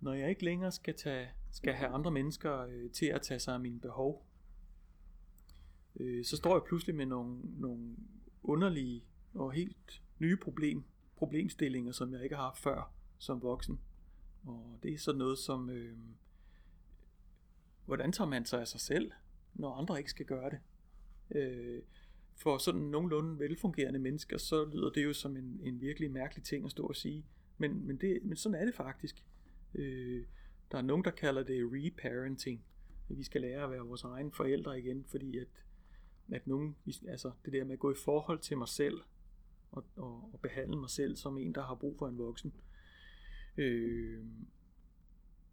[0.00, 3.54] Når jeg ikke længere skal, tage, skal have andre mennesker øh, til at tage sig
[3.54, 4.26] af mine behov,
[5.96, 7.96] øh, så står jeg pludselig med nogle, nogle
[8.42, 10.84] underlige og helt nye problem,
[11.16, 13.80] problemstillinger, som jeg ikke har haft før som voksen.
[14.46, 15.98] Og det er sådan noget som, øh,
[17.84, 19.12] hvordan tager man sig af sig selv,
[19.54, 20.60] når andre ikke skal gøre det?
[21.36, 21.82] Øh,
[22.42, 26.64] for sådan nogenlunde velfungerende mennesker, så lyder det jo som en, en virkelig mærkelig ting
[26.64, 27.26] at stå og sige.
[27.58, 29.24] Men, men, det, men sådan er det faktisk.
[29.74, 30.24] Øh,
[30.72, 32.64] der er nogen, der kalder det reparenting.
[33.10, 35.48] At vi skal lære at være vores egne forældre igen, fordi at,
[36.32, 36.76] at nogen,
[37.08, 39.00] altså det der med at gå i forhold til mig selv,
[39.70, 42.52] og, og, og behandle mig selv som en, der har brug for en voksen.
[43.56, 44.24] Øh,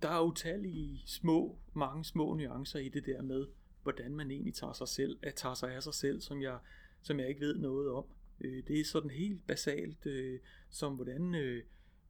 [0.02, 3.48] der er utallige små, mange små nuancer i det der med,
[3.94, 6.58] hvordan man egentlig tager sig selv, at tager sig af sig selv, som jeg,
[7.02, 8.06] som jeg ikke ved noget om.
[8.42, 11.64] Øh, det er sådan helt basalt, øh, som hvordan, øh,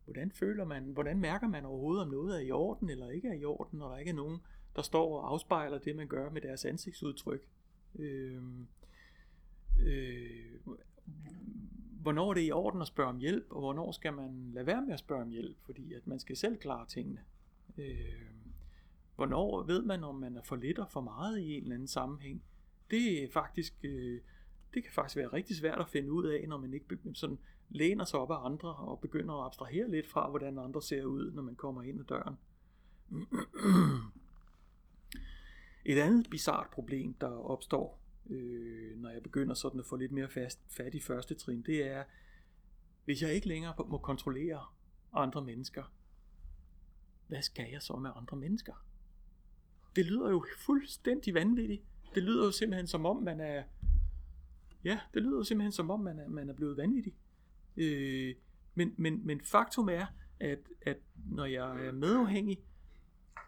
[0.06, 3.34] hvordan føler man, hvordan mærker man overhovedet, om noget er i orden eller ikke er
[3.34, 4.40] i orden, når der ikke er nogen,
[4.76, 7.48] der står og afspejler det, man gør med deres ansigtsudtryk.
[7.96, 8.44] Øh,
[9.80, 10.60] øh,
[12.02, 14.82] hvornår er det i orden at spørge om hjælp, og hvornår skal man lade være
[14.82, 17.20] med at spørge om hjælp, fordi at man skal selv klare tingene.
[17.78, 18.37] Øh,
[19.18, 21.88] hvornår ved man, om man er for lidt og for meget i en eller anden
[21.88, 22.44] sammenhæng.
[22.92, 24.22] Det er faktisk, øh,
[24.74, 27.38] det kan faktisk være rigtig svært at finde ud af, når man ikke sådan
[27.70, 31.32] læner sig op af andre og begynder at abstrahere lidt fra, hvordan andre ser ud,
[31.32, 32.38] når man kommer ind ad døren.
[35.86, 38.00] Et andet bizart problem, der opstår,
[38.30, 41.88] øh, når jeg begynder sådan at få lidt mere fast, fat i første trin, det
[41.88, 42.04] er,
[43.06, 44.66] hvis jeg ikke længere må kontrollere
[45.14, 45.84] andre mennesker,
[47.28, 48.87] hvad skal jeg så med andre mennesker?
[49.98, 51.84] Det lyder jo fuldstændig vanvittigt.
[52.16, 53.64] Det lyder jo simpelthen som om, man er...
[54.84, 57.14] Ja, det lyder jo simpelthen som om, man er, man er blevet vanvittig.
[57.78, 58.36] Øh,
[58.76, 60.06] men, men, men faktum er,
[60.40, 60.98] at, at
[61.32, 62.60] når jeg er medafhængig,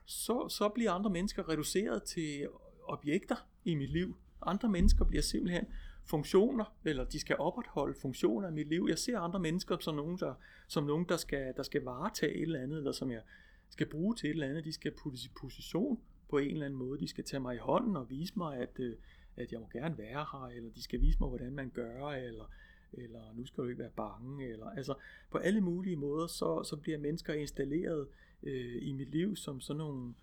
[0.06, 2.48] så, så bliver andre mennesker reduceret til
[2.84, 3.36] objekter
[3.66, 4.16] i mit liv.
[4.42, 5.66] Andre mennesker bliver simpelthen
[6.06, 8.86] funktioner, eller de skal opretholde funktioner i mit liv.
[8.90, 10.34] Jeg ser andre mennesker som nogen, der,
[10.68, 13.22] som nogen, der, skal, der skal varetage et eller andet, eller som jeg
[13.70, 14.66] skal bruge til et eller andet.
[14.66, 16.00] De skal puttes i position
[16.30, 17.00] på en eller anden måde.
[17.00, 18.96] De skal tage mig i hånden og vise mig, at, øh,
[19.36, 22.52] at jeg må gerne være her, eller de skal vise mig, hvordan man gør, eller,
[22.94, 24.94] eller nu skal du ikke være bange, eller altså
[25.32, 28.08] på alle mulige måder, så, så bliver mennesker installeret
[28.44, 30.14] øh, i mit liv som sådan nogle,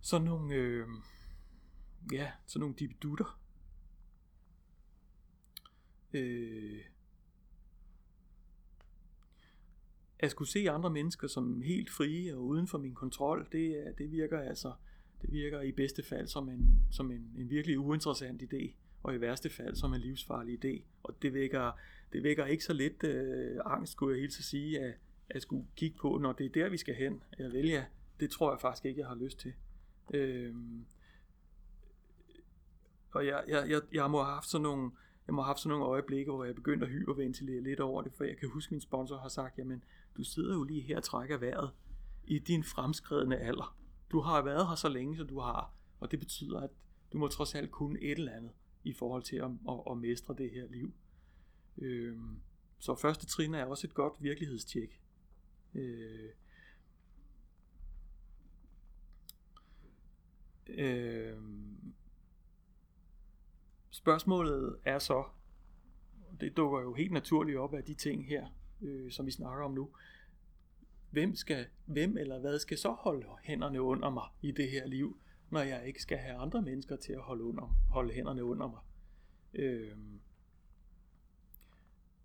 [0.00, 0.88] sådan nogle, øh,
[2.12, 3.40] ja, sådan nogle dibidutter.
[6.12, 6.80] Øh,
[10.22, 13.98] at skulle se andre mennesker som helt frie og uden for min kontrol, det, øh,
[13.98, 14.72] det virker altså
[15.22, 19.20] det virker i bedste fald som en, som en, en virkelig uinteressant idé, og i
[19.20, 20.82] værste fald som en livsfarlig idé.
[21.02, 21.72] Og det vækker,
[22.12, 24.94] det vækker ikke så lidt øh, angst, skulle jeg helt til sige, at,
[25.30, 27.22] at skulle kigge på, når det er der, vi skal hen.
[27.38, 27.84] Jeg vælger,
[28.20, 29.52] det tror jeg faktisk ikke, jeg har lyst til.
[30.14, 30.54] Øh,
[33.10, 34.90] og jeg, jeg, jeg, jeg må have haft sådan nogle,
[35.26, 38.12] jeg må have haft sådan nogle øjeblikke, hvor jeg begyndte at hyperventilere lidt over det,
[38.12, 39.84] for jeg kan huske, at min sponsor har sagt, jamen,
[40.16, 41.70] du sidder jo lige her og trækker vejret
[42.24, 43.76] i din fremskredende alder.
[44.10, 46.70] Du har været her så længe, som du har, og det betyder, at
[47.12, 48.50] du må trods alt kunne et eller andet
[48.84, 50.92] i forhold til at, at, at mestre det her liv.
[51.78, 52.40] Øhm,
[52.78, 55.00] så første trin er også et godt virkelighedstjek.
[55.74, 56.30] Øh,
[60.68, 61.36] øh,
[64.02, 65.24] spørgsmålet er så,
[66.40, 68.46] det dukker jo helt naturligt op af de ting her,
[68.82, 69.90] øh, som vi snakker om nu.
[71.10, 75.20] Hvem, skal, hvem eller hvad skal så holde hænderne under mig i det her liv,
[75.50, 78.80] når jeg ikke skal have andre mennesker til at holde, under, holde hænderne under mig?
[79.54, 79.96] Øh,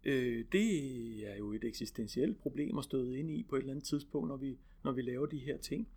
[0.04, 3.86] øh, det er jo et eksistentielt problem at støde ind i på et eller andet
[3.86, 5.88] tidspunkt, når vi, når vi laver de her ting.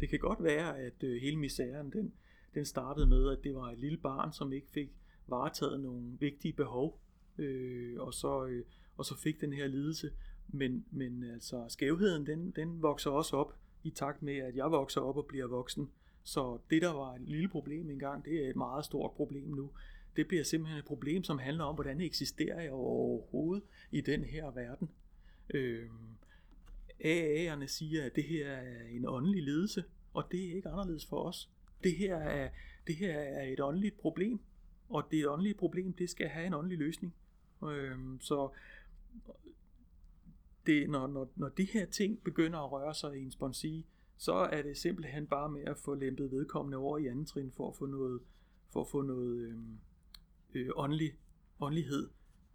[0.00, 2.12] Det kan godt være, at øh, hele misæren, den,
[2.54, 4.92] den startede med, at det var et lille barn, som ikke fik
[5.26, 7.00] varetaget nogle vigtige behov,
[7.38, 8.64] øh, og, så, øh,
[8.96, 10.10] og så fik den her lidelse.
[10.48, 13.54] Men, men altså skævheden, den, den vokser også op
[13.84, 15.90] i takt med, at jeg vokser op og bliver voksen.
[16.22, 19.70] Så det, der var et lille problem engang, det er et meget stort problem nu.
[20.16, 24.50] Det bliver simpelthen et problem, som handler om, hvordan eksisterer jeg overhovedet i den her
[24.50, 24.90] verden.
[25.54, 25.88] Øh,
[27.00, 31.22] AA'erne siger, at det her er en åndelig ledelse, og det er ikke anderledes for
[31.22, 31.50] os.
[31.84, 32.48] Det her er,
[32.86, 34.40] det her er et åndeligt problem,
[34.88, 37.14] og det åndelige problem, det skal have en åndelig løsning.
[37.64, 38.50] Øh, så
[40.66, 44.32] det, når, når, når de her ting begynder at røre sig i en sponsi, så
[44.32, 47.76] er det simpelthen bare med at få lempet vedkommende over i anden trin for at
[47.76, 48.20] få noget,
[48.72, 49.58] for at få noget øh,
[50.54, 51.12] øh, åndelig
[51.60, 52.08] åndelighed,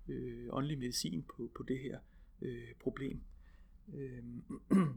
[0.08, 2.00] øh, åndelig medicin på, på det her
[2.42, 3.22] øh, problem.
[3.94, 4.24] Øh,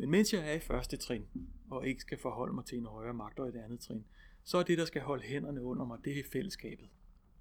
[0.00, 1.26] Men mens jeg er i første trin,
[1.70, 4.04] og ikke skal forholde mig til en højere magt og et andet trin,
[4.48, 6.88] så er det, der skal holde hænderne under mig, det er fællesskabet.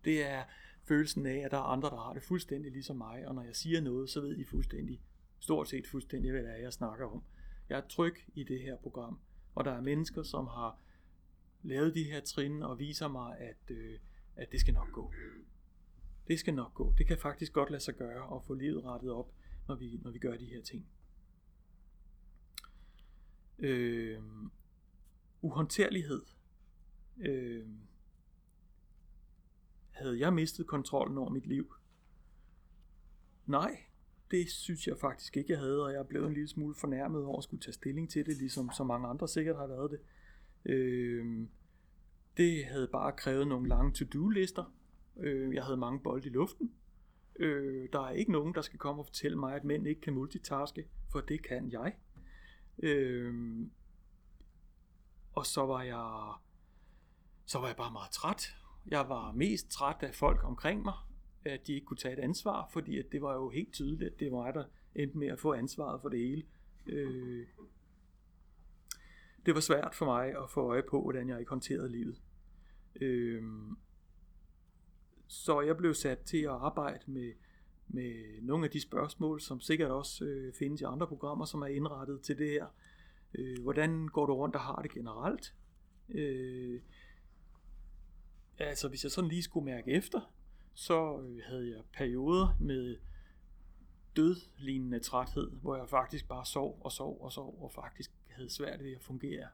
[0.05, 0.43] Det er
[0.83, 3.55] følelsen af, at der er andre, der har det fuldstændig ligesom mig, og når jeg
[3.55, 5.01] siger noget, så ved de fuldstændig,
[5.39, 7.23] stort set fuldstændig, hvad det er, jeg snakker om.
[7.69, 9.19] Jeg er tryg i det her program,
[9.55, 10.79] og der er mennesker, som har
[11.63, 13.99] lavet de her trin og viser mig, at, øh,
[14.35, 15.13] at det skal nok gå.
[16.27, 16.93] Det skal nok gå.
[16.97, 19.31] Det kan faktisk godt lade sig gøre at få livet rettet op,
[19.67, 20.87] når vi, når vi gør de her ting.
[23.59, 24.21] Øh,
[25.41, 26.36] uhåndterlighed.
[27.19, 27.67] Øh,
[29.91, 31.73] havde jeg mistet kontrollen over mit liv?
[33.45, 33.83] Nej,
[34.31, 37.25] det synes jeg faktisk ikke, jeg havde, og jeg er blevet en lille smule fornærmet
[37.25, 39.99] over at skulle tage stilling til det, ligesom så mange andre sikkert har været det.
[40.65, 41.47] Øh,
[42.37, 44.73] det havde bare krævet nogle lange to-do-lister.
[45.17, 46.71] Øh, jeg havde mange bolde i luften.
[47.35, 50.13] Øh, der er ikke nogen, der skal komme og fortælle mig, at mænd ikke kan
[50.13, 51.95] multitaske, for det kan jeg.
[52.79, 53.59] Øh,
[55.33, 56.33] og så var jeg
[57.47, 58.55] så var jeg bare meget træt.
[58.87, 60.93] Jeg var mest træt af folk omkring mig,
[61.45, 64.19] at de ikke kunne tage et ansvar, fordi at det var jo helt tydeligt, at
[64.19, 64.63] det var mig, der
[64.95, 66.43] endte med at få ansvaret for det hele.
[66.85, 67.47] Øh,
[69.45, 72.21] det var svært for mig at få øje på, hvordan jeg ikke håndterede livet.
[73.01, 73.43] Øh,
[75.27, 77.33] så jeg blev sat til at arbejde med,
[77.87, 81.67] med nogle af de spørgsmål, som sikkert også øh, findes i andre programmer, som er
[81.67, 82.65] indrettet til det her.
[83.33, 85.55] Øh, hvordan går du rundt og har det generelt?
[86.09, 86.81] Øh,
[88.59, 90.33] altså hvis jeg sådan lige skulle mærke efter,
[90.73, 92.97] så øh, havde jeg perioder med
[94.15, 98.83] dødlignende træthed, hvor jeg faktisk bare sov og sov og sov, og faktisk havde svært
[98.83, 99.47] ved at fungere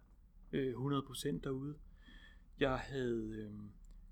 [0.51, 1.76] øh, 100% derude.
[2.60, 3.54] Jeg havde øh,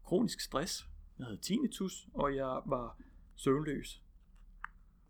[0.03, 3.01] kronisk stress, jeg havde tinnitus, og jeg var
[3.35, 4.03] søvnløs.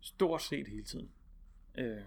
[0.00, 1.10] Stort set hele tiden.
[1.78, 2.02] Øh,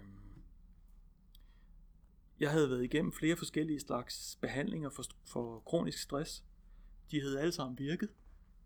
[2.39, 6.43] jeg havde været igennem flere forskellige slags behandlinger for, for kronisk stress.
[7.11, 8.09] De havde alle sammen virket,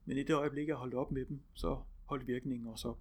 [0.05, 2.99] men i det øjeblik, jeg holdt op med dem, så holdt virkningen også op.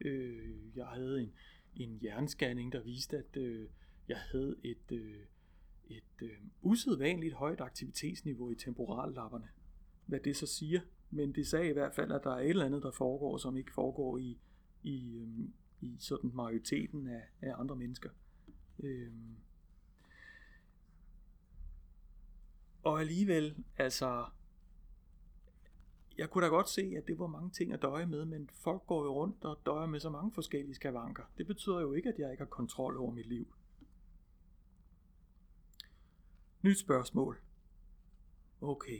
[0.00, 1.32] Øh, jeg havde en,
[1.76, 3.68] en hjernescanning, der viste, at øh,
[4.08, 5.20] jeg havde et, øh,
[5.88, 9.48] et øh, usædvanligt højt aktivitetsniveau i temporallapperne.
[10.06, 12.66] Hvad det så siger, men det sagde i hvert fald, at der er et eller
[12.66, 14.38] andet, der foregår, som ikke foregår i,
[14.82, 15.28] i, øh,
[15.80, 18.10] i sådan majoriteten af, af andre mennesker.
[18.78, 19.12] Øh,
[22.82, 24.26] og alligevel, altså,
[26.18, 28.86] jeg kunne da godt se, at det var mange ting at døje med, men folk
[28.86, 31.22] går jo rundt og døjer med så mange forskellige skavanker.
[31.38, 33.54] Det betyder jo ikke, at jeg ikke har kontrol over mit liv.
[36.62, 37.40] Nyt spørgsmål.
[38.60, 38.98] Okay.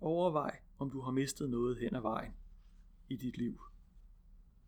[0.00, 2.32] Overvej, om du har mistet noget hen ad vejen
[3.08, 3.60] i dit liv.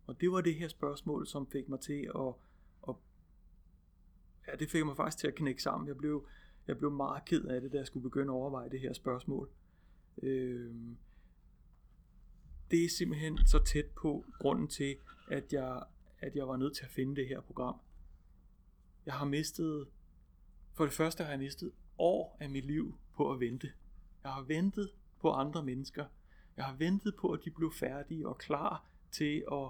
[0.07, 2.33] Og det var det her spørgsmål, som fik mig til at,
[2.89, 2.95] at
[4.47, 5.87] ja, det fik mig faktisk til at knække sammen.
[5.87, 6.27] Jeg blev,
[6.67, 9.49] jeg blev meget ked af det, da jeg skulle begynde at overveje det her spørgsmål.
[10.23, 10.75] Øh,
[12.71, 14.95] det er simpelthen så tæt på grunden til,
[15.31, 15.83] at jeg,
[16.19, 17.75] at jeg var nødt til at finde det her program.
[19.05, 19.87] Jeg har mistet,
[20.73, 23.71] for det første har jeg mistet år af mit liv på at vente.
[24.23, 24.91] Jeg har ventet
[25.21, 26.05] på andre mennesker.
[26.57, 29.69] Jeg har ventet på, at de blev færdige og klar til at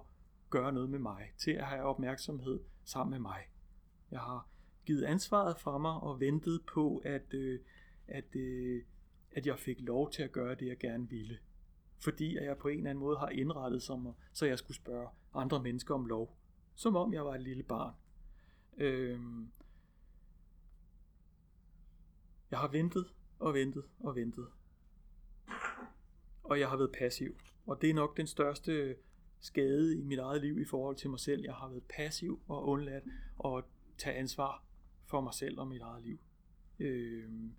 [0.49, 3.47] gøre noget med mig, til at have opmærksomhed sammen med mig.
[4.11, 4.47] Jeg har
[4.85, 7.59] givet ansvaret fra mig og ventet på, at, øh,
[8.07, 8.83] at, øh,
[9.31, 11.37] at jeg fik lov til at gøre det, jeg gerne ville
[11.99, 14.77] fordi at jeg på en eller anden måde har indrettet sig mig, så jeg skulle
[14.77, 16.37] spørge andre mennesker om lov,
[16.75, 17.93] som om jeg var et lille barn.
[18.77, 19.51] Øhm,
[22.51, 24.47] jeg har ventet og ventet og ventet.
[26.43, 27.37] Og jeg har været passiv.
[27.65, 28.95] Og det er nok den største
[29.39, 31.41] skade i mit eget liv i forhold til mig selv.
[31.43, 33.03] Jeg har været passiv og undladt
[33.45, 33.63] at
[33.97, 34.63] tage ansvar
[35.05, 36.19] for mig selv og mit eget liv.
[36.79, 37.55] Øhm,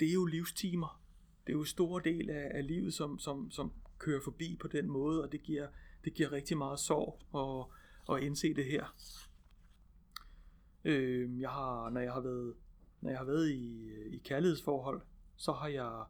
[0.00, 1.03] det er jo livstimer,
[1.46, 4.68] det er jo en stor del af, af livet, som, som, som kører forbi på
[4.68, 5.68] den måde, og det giver,
[6.04, 8.94] det giver rigtig meget sorg at, at indse det her.
[10.84, 12.54] Øh, jeg har, når jeg har været,
[13.00, 15.00] når jeg har været i, i kærlighedsforhold,
[15.36, 16.04] så har jeg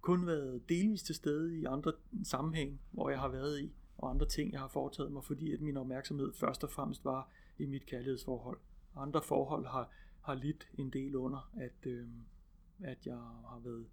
[0.00, 1.92] kun været delvist til stede i andre
[2.24, 5.60] sammenhæng, hvor jeg har været i, og andre ting, jeg har foretaget mig, fordi at
[5.60, 8.58] min opmærksomhed først og fremmest var i mit kærlighedsforhold.
[8.96, 9.90] Andre forhold har,
[10.20, 12.08] har lidt en del under, at, øh,
[12.80, 13.86] at jeg har været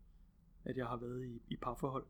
[0.66, 2.06] at jeg har været i, i parforhold.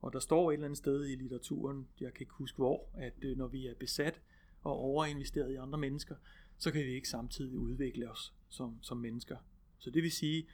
[0.00, 3.14] Og der står et eller andet sted i litteraturen, jeg kan ikke huske hvor, at
[3.22, 4.20] øh, når vi er besat
[4.62, 6.14] og overinvesteret i andre mennesker,
[6.58, 9.36] så kan vi ikke samtidig udvikle os som, som mennesker.
[9.78, 10.46] Så det vil sige,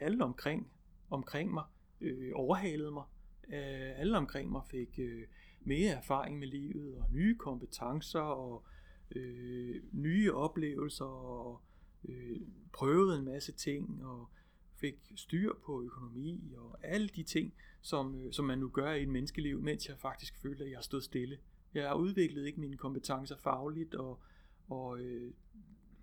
[0.00, 0.70] alle omkring,
[1.10, 1.64] omkring mig
[2.00, 3.04] øh, overhalede mig.
[3.48, 5.26] Øh, alle omkring mig fik øh,
[5.60, 8.64] mere erfaring med livet og nye kompetencer og
[9.10, 11.60] øh, nye oplevelser og
[12.08, 12.40] øh,
[12.72, 14.28] prøvede en masse ting og
[14.76, 19.02] fik styr på økonomi og alle de ting, som, øh, som man nu gør i
[19.02, 21.38] et menneskeliv, mens jeg faktisk følte, at jeg stod stille.
[21.74, 24.20] Jeg udviklede ikke mine kompetencer fagligt, og,
[24.68, 25.32] og øh,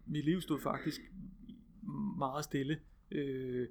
[0.05, 1.01] mit liv stod faktisk
[2.17, 2.79] meget stille.
[3.11, 3.67] Øh,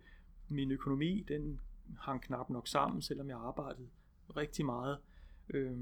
[0.48, 1.60] min økonomi, den
[2.00, 3.88] hang knap nok sammen, selvom jeg arbejdede
[4.36, 4.98] rigtig meget.
[5.48, 5.78] Øh,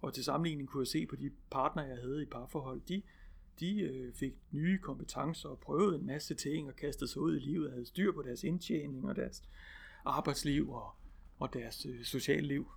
[0.00, 3.02] og til sammenligning kunne jeg se på de partnere, jeg havde i parforhold, de,
[3.60, 7.40] de øh, fik nye kompetencer og prøvede en masse ting og kastede sig ud i
[7.40, 9.42] livet og havde styr på deres indtjening og deres
[10.04, 10.90] arbejdsliv og,
[11.38, 12.70] og deres øh, sociale liv.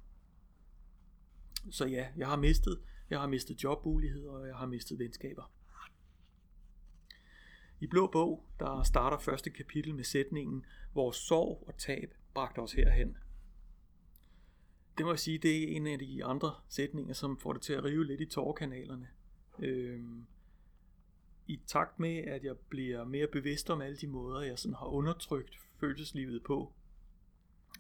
[1.71, 5.51] Så ja, jeg har mistet, jeg har mistet jobmuligheder og jeg har mistet venskaber.
[7.79, 12.73] I Blå Bog, der starter første kapitel med sætningen, hvor sorg og tab bragte os
[12.73, 13.17] herhen.
[14.97, 17.73] Det må jeg sige, det er en af de andre sætninger, som får det til
[17.73, 19.07] at rive lidt i tårkanalerne.
[19.59, 20.25] Øhm,
[21.47, 24.85] i takt med, at jeg bliver mere bevidst om alle de måder, jeg sådan har
[24.85, 26.73] undertrykt følelseslivet på,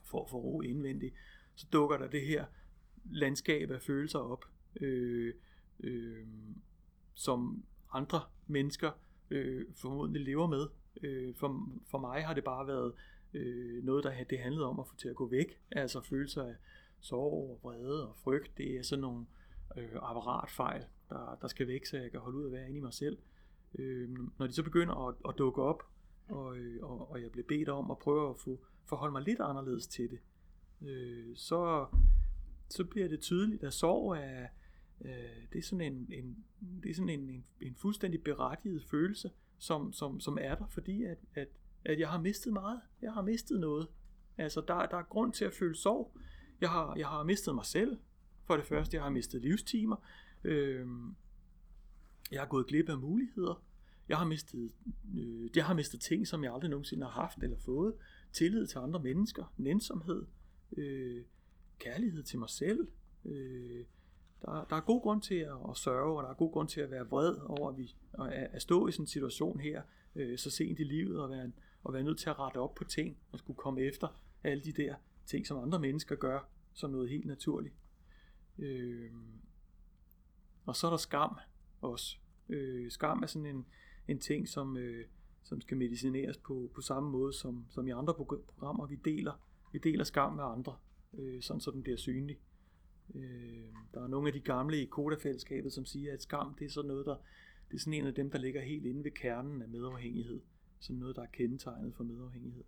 [0.03, 1.15] for at få ro indvendigt,
[1.55, 2.45] så dukker der det her
[3.11, 4.45] landskab af følelser op,
[4.81, 5.33] øh,
[5.79, 6.27] øh,
[7.13, 7.63] som
[7.93, 8.91] andre mennesker
[9.29, 10.67] øh, formodentlig lever med.
[11.03, 12.93] Øh, for, for mig har det bare været
[13.33, 15.59] øh, noget, der det handlede om at få til at gå væk.
[15.71, 16.55] Altså følelser af
[16.99, 19.25] sorg og vrede og frygt, det er sådan nogle
[19.77, 22.81] øh, apparatfejl, der, der skal væk, så jeg kan holde ud at være inde i
[22.81, 23.17] mig selv.
[23.77, 24.09] Øh,
[24.39, 25.83] når de så begynder at, at dukke op,
[26.29, 29.39] og, øh, og, og jeg bliver bedt om at prøve at få forholde mig lidt
[29.39, 30.19] anderledes til det,
[30.81, 31.85] øh, så,
[32.69, 34.47] så bliver det tydeligt, at sorg er,
[35.01, 36.45] øh, det er sådan en, en,
[36.83, 41.03] det er sådan en, en, en fuldstændig berettiget følelse, som, som, som er der, fordi
[41.03, 41.47] at, at,
[41.85, 42.81] at jeg har mistet meget.
[43.01, 43.87] Jeg har mistet noget.
[44.37, 46.17] Altså, der, der er grund til at føle sorg.
[46.61, 47.97] Jeg har, jeg har mistet mig selv.
[48.43, 49.95] For det første, jeg har mistet livstimer.
[50.43, 50.87] Øh,
[52.31, 53.63] jeg har gået glip af muligheder.
[54.09, 54.71] Jeg har mistet,
[55.17, 57.93] øh, det har mistet ting, som jeg aldrig nogensinde har haft eller fået.
[58.33, 60.25] Tillid til andre mennesker, nænsomhed,
[60.77, 61.23] øh,
[61.79, 62.87] kærlighed til mig selv.
[63.25, 63.85] Øh,
[64.41, 66.81] der, der er god grund til at, at sørge, og der er god grund til
[66.81, 69.81] at være vred over, at, vi, at, at stå i sådan en situation her,
[70.15, 71.51] øh, så sent i livet, og være,
[71.83, 74.71] og være nødt til at rette op på ting, og skulle komme efter alle de
[74.71, 74.95] der
[75.25, 77.75] ting, som andre mennesker gør, som noget helt naturligt.
[78.57, 79.11] Øh,
[80.65, 81.37] og så er der skam
[81.81, 82.17] også.
[82.49, 83.65] Øh, skam er sådan en,
[84.07, 85.05] en ting, som, øh,
[85.43, 88.87] som skal medicineres på, på samme måde som, som i andre programmer.
[88.87, 89.41] Vi deler,
[89.71, 90.75] vi deler skam med andre,
[91.13, 92.39] øh, sådan så den bliver synlig.
[93.15, 96.69] Øh, der er nogle af de gamle i Koda-fællesskabet, som siger, at skam det er
[96.69, 97.15] sådan noget, der,
[97.69, 100.41] det er sådan en af dem, der ligger helt inde ved kernen af medafhængighed.
[100.79, 102.63] Sådan noget, der er kendetegnet for medafhængighed.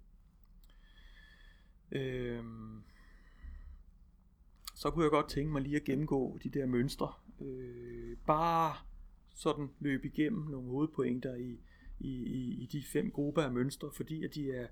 [1.92, 2.44] Øh,
[4.76, 7.14] så kunne jeg godt tænke mig lige at gennemgå de der mønstre.
[7.42, 8.76] Øh, bare
[9.40, 11.60] sådan løbe igennem nogle hovedpointer i,
[12.00, 14.68] i, i, i de fem grupper af mønstre, fordi at de er,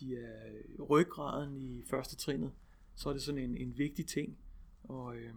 [0.00, 2.52] de er ryggraden i første trinet,
[2.94, 4.38] så er det sådan en, en vigtig ting
[4.90, 5.34] at, øh,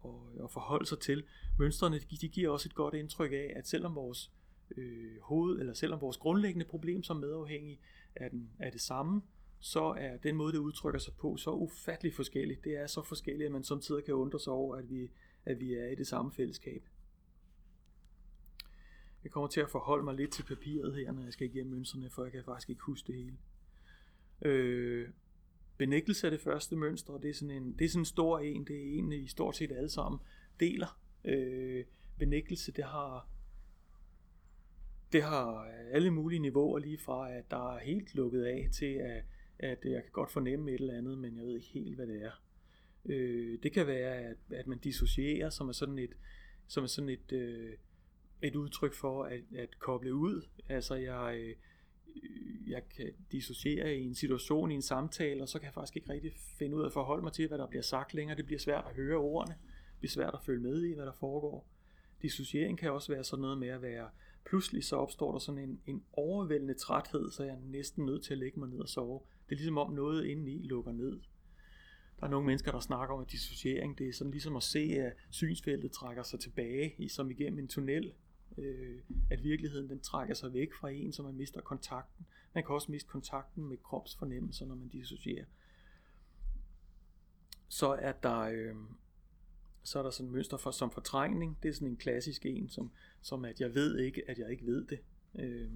[0.00, 1.24] og, og forholde sig til.
[1.58, 4.32] Mønstrene de giver også et godt indtryk af, at selvom vores
[4.76, 7.80] øh, hoved, eller selvom vores grundlæggende problem som medafhængig
[8.14, 9.22] er, den, er det samme,
[9.60, 12.64] så er den måde, det udtrykker sig på, så ufattelig forskelligt.
[12.64, 15.10] Det er så forskelligt, at man samtidig kan undre sig over, at vi,
[15.44, 16.88] at vi er i det samme fællesskab.
[19.24, 22.10] Jeg kommer til at forholde mig lidt til papiret her, når jeg skal igennem mønstrene,
[22.10, 23.36] for jeg kan faktisk ikke huske det hele.
[24.42, 25.08] Øh,
[25.78, 28.38] benægtelse er det første mønster, og det er sådan en, det er sådan en stor
[28.38, 30.20] en, det er en, i stort set alle sammen
[30.60, 31.00] deler.
[31.24, 31.84] Øh,
[32.18, 33.28] benægtelse, det har,
[35.12, 39.24] det har alle mulige niveauer lige fra, at der er helt lukket af til, at,
[39.58, 42.22] at jeg kan godt fornemme et eller andet, men jeg ved ikke helt, hvad det
[42.22, 42.42] er.
[43.04, 46.12] Øh, det kan være, at, at man dissocierer, som er sådan et,
[46.66, 47.72] som er sådan et, øh,
[48.42, 50.46] et udtryk for at, at koble ud.
[50.68, 51.56] Altså jeg, øh,
[52.66, 56.12] jeg kan dissociere i en situation, i en samtale, og så kan jeg faktisk ikke
[56.12, 58.36] rigtig finde ud af at forholde mig til, hvad der bliver sagt længere.
[58.36, 59.54] Det bliver svært at høre ordene.
[59.90, 61.68] Det bliver svært at følge med i, hvad der foregår.
[62.22, 64.08] Dissociering kan også være sådan noget med at være,
[64.44, 68.32] pludselig så opstår der sådan en, en overvældende træthed, så jeg er næsten nødt til
[68.32, 69.20] at lægge mig ned og sove.
[69.48, 71.20] Det er ligesom om noget indeni lukker ned.
[72.20, 74.78] Der er nogle mennesker, der snakker om, at dissociering, det er sådan ligesom at se,
[74.78, 78.12] at synsfeltet trækker sig tilbage, i, som igennem en tunnel.
[78.58, 79.00] Øh,
[79.30, 82.26] at virkeligheden den trækker sig væk fra en, så man mister kontakten.
[82.54, 85.44] Man kan også miste kontakten med kropsfornemmelser, når man dissocierer.
[87.68, 88.74] Så er der, øh,
[89.82, 91.58] så er der sådan et mønster for, som fortrængning.
[91.62, 92.90] Det er sådan en klassisk en, som,
[93.22, 94.98] som at jeg ved ikke, at jeg ikke ved det.
[95.34, 95.70] Øh,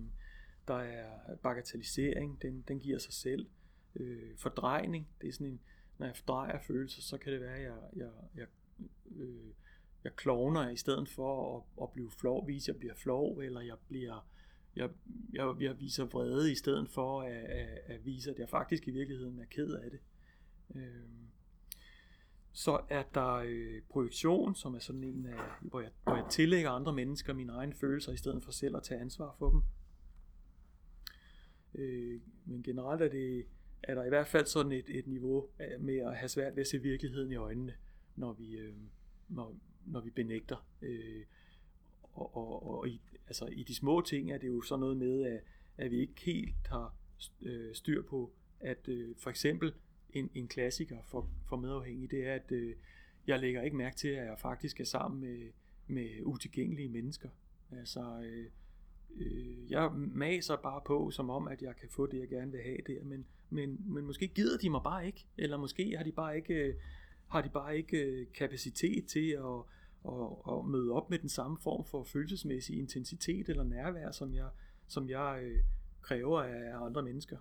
[0.68, 3.46] der er bagatellisering, den, den giver sig selv.
[3.94, 5.08] øh, fordrejning.
[5.20, 5.60] Det er sådan en,
[5.98, 8.46] når jeg fordrejer følelser, så kan det være, at jeg, jeg, jeg,
[9.16, 9.52] øh,
[10.06, 13.76] jeg klovner i stedet for at, at blive flov, vise, jeg bliver flov, eller jeg
[13.88, 14.26] bliver
[14.76, 14.90] jeg,
[15.32, 18.90] jeg, jeg viser vrede i stedet for at, at, at vise, at jeg faktisk i
[18.90, 20.00] virkeligheden er ked af det.
[20.74, 21.26] Øh,
[22.52, 26.70] så er der øh, projektion, som er sådan en, af, hvor, jeg, hvor jeg tillægger
[26.70, 29.62] andre mennesker mine egne følelser, i stedet for selv at tage ansvar for dem.
[31.74, 33.46] Øh, men generelt er, det,
[33.82, 35.48] er der i hvert fald sådan et, et niveau
[35.80, 37.74] med at have svært ved at se virkeligheden i øjnene,
[38.16, 38.74] når vi, øh,
[39.28, 39.56] når,
[39.86, 40.66] når vi benægter.
[40.82, 41.22] Øh,
[42.14, 45.22] og, og, og i, altså, i de små ting er det jo sådan noget med,
[45.22, 45.40] at,
[45.76, 46.94] at vi ikke helt har
[47.42, 49.72] øh, styr på, at øh, for eksempel
[50.10, 52.76] en, en klassiker for, for medafhængige, det er, at øh,
[53.26, 55.50] jeg lægger ikke mærke til, at jeg faktisk er sammen med,
[55.86, 57.28] med utilgængelige mennesker.
[57.72, 58.46] Altså, øh,
[59.16, 62.60] øh, jeg maser bare på, som om, at jeg kan få det, jeg gerne vil
[62.62, 66.12] have der, men, men, men måske gider de mig bare ikke, eller måske har de
[66.12, 66.74] bare ikke, øh,
[67.28, 69.62] har de bare ikke øh, kapacitet til at,
[70.06, 74.48] og, og møde op med den samme form for følelsesmæssig intensitet eller nærvær, som jeg,
[74.88, 75.64] som jeg øh,
[76.02, 77.38] kræver af andre mennesker.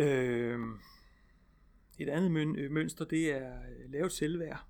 [0.00, 0.60] Øh,
[1.98, 4.66] et andet øh, mønster, det er øh, lavt selvværd.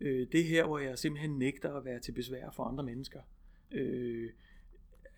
[0.00, 3.20] Øh, det er her, hvor jeg simpelthen nægter at være til besvær for andre mennesker.
[3.70, 4.30] Øh,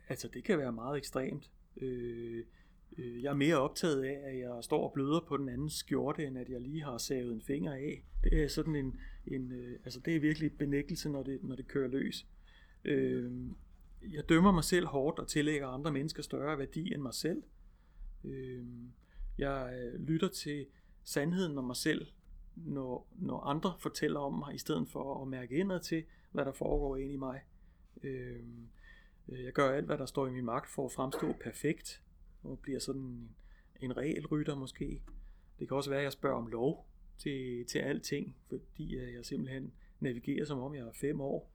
[0.08, 1.50] altså, det kan være meget ekstremt.
[1.76, 2.44] Øh,
[2.98, 6.26] Øh, jeg er mere optaget af, at jeg står og bløder på den anden skjorte,
[6.26, 8.04] end at jeg lige har savet en finger af.
[8.24, 11.68] Det er sådan en, en øh, altså det er virkelig benægtelse, når det, når det
[11.68, 12.26] kører løs.
[12.84, 13.32] Øh,
[14.12, 17.42] jeg dømmer mig selv hårdt og tillægger andre mennesker større værdi end mig selv.
[18.24, 18.64] Øh,
[19.38, 20.66] jeg øh, lytter til
[21.04, 22.06] sandheden om mig selv,
[22.56, 26.52] når, når andre fortæller om mig, i stedet for at mærke indad til, hvad der
[26.52, 27.40] foregår inde i mig.
[28.02, 28.40] Øh,
[29.28, 32.02] jeg gør alt, hvad der står i min magt for at fremstå perfekt,
[32.42, 33.30] og bliver sådan en,
[33.80, 35.02] en regelrytter måske.
[35.58, 36.86] Det kan også være, at jeg spørger om lov
[37.18, 41.52] til, til alting, fordi øh, jeg simpelthen navigerer som om jeg er fem år.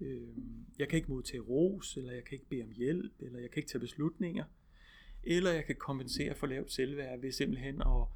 [0.00, 3.50] Øhm, jeg kan ikke modtage ros, eller jeg kan ikke bede om hjælp, eller jeg
[3.50, 4.44] kan ikke tage beslutninger
[5.24, 8.06] eller jeg kan kompensere for lavt selvværd ved simpelthen at,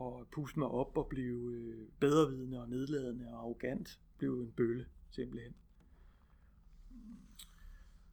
[0.00, 4.86] at puste mig op og blive øh, bedrevidende og nedladende og arrogant, blive en bølle
[5.10, 5.54] simpelthen.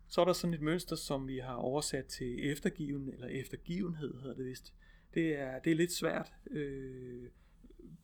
[0.08, 4.36] Så er der sådan et mønster, som vi har oversat til eftergiven, eller eftergivenhed hedder
[4.36, 4.74] det vist.
[5.14, 7.30] Det er, det er lidt svært øh,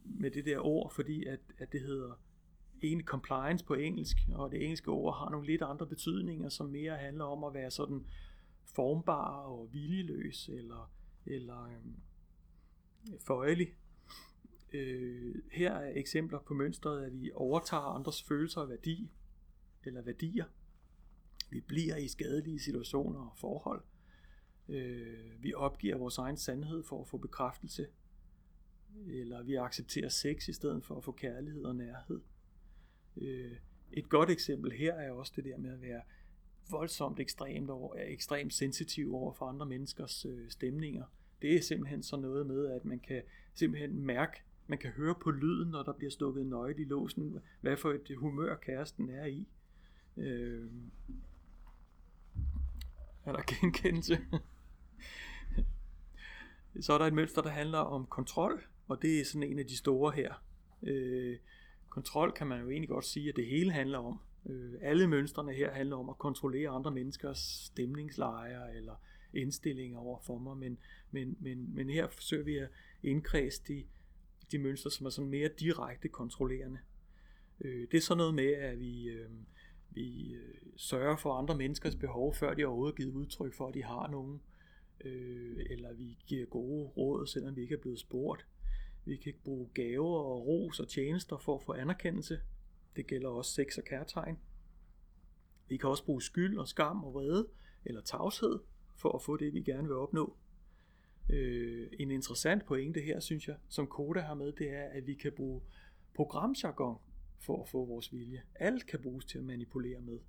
[0.03, 2.19] med det der ord, fordi at, at det hedder
[2.83, 6.97] egentlig compliance på engelsk, og det engelske ord har nogle lidt andre betydninger, som mere
[6.97, 8.05] handler om at være sådan
[8.63, 10.91] formbar og viljeløs eller,
[11.25, 11.75] eller øh,
[13.27, 13.75] føjelig.
[14.73, 19.11] Øh, her er eksempler på mønstret, at vi overtager andres følelser og værdi,
[19.83, 20.45] eller værdier.
[21.51, 23.81] Vi bliver i skadelige situationer og forhold.
[24.69, 27.87] Øh, vi opgiver vores egen sandhed for at få bekræftelse.
[29.07, 32.21] Eller vi accepterer sex i stedet for at få kærlighed og nærhed.
[33.17, 33.51] Øh,
[33.91, 36.01] et godt eksempel her er også det der med at være
[36.69, 41.05] voldsomt ekstremt over, er ekstremt sensitiv over for andre menneskers øh, stemninger.
[41.41, 43.21] Det er simpelthen så noget med, at man kan
[43.53, 47.77] simpelthen mærke, man kan høre på lyden, når der bliver stukket nøgle i låsen, hvad
[47.77, 49.47] for et humør kæresten er i.
[50.17, 50.71] Øh,
[53.25, 54.17] er der genkendelse?
[56.81, 59.65] så er der et mønster, der handler om kontrol, og det er sådan en af
[59.65, 60.43] de store her.
[60.83, 61.37] Øh,
[61.89, 64.19] kontrol kan man jo egentlig godt sige, at det hele handler om.
[64.49, 68.95] Øh, alle mønstrene her handler om at kontrollere andre menneskers stemningslejer eller
[69.33, 70.77] indstillinger over for mig, men,
[71.11, 72.69] men, men, men her forsøger vi at
[73.03, 73.83] indkredse de,
[74.51, 76.79] de mønstre, som er sådan mere direkte kontrollerende.
[77.61, 79.29] Øh, det er sådan noget med, at vi, øh,
[79.91, 83.83] vi øh, sørger for andre menneskers behov, før de overhovedet givet udtryk for, at de
[83.83, 84.41] har nogen,
[85.05, 88.47] øh, eller vi giver gode råd, selvom vi ikke er blevet spurgt.
[89.05, 92.39] Vi kan ikke bruge gaver og ros og tjenester for at få anerkendelse,
[92.95, 94.37] det gælder også sex og kærtegn.
[95.67, 97.47] Vi kan også bruge skyld og skam og vrede
[97.85, 98.59] eller tavshed
[98.95, 100.37] for at få det, vi gerne vil opnå.
[101.29, 105.13] Øh, en interessant pointe her, synes jeg, som Koda har med, det er, at vi
[105.13, 105.61] kan bruge
[106.15, 106.97] programjargon
[107.41, 108.41] for at få vores vilje.
[108.55, 110.19] Alt kan bruges til at manipulere med.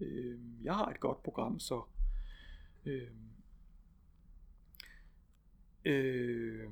[0.00, 1.82] Øh, jeg har et godt program, så
[2.84, 3.10] øh,
[5.84, 6.68] øh,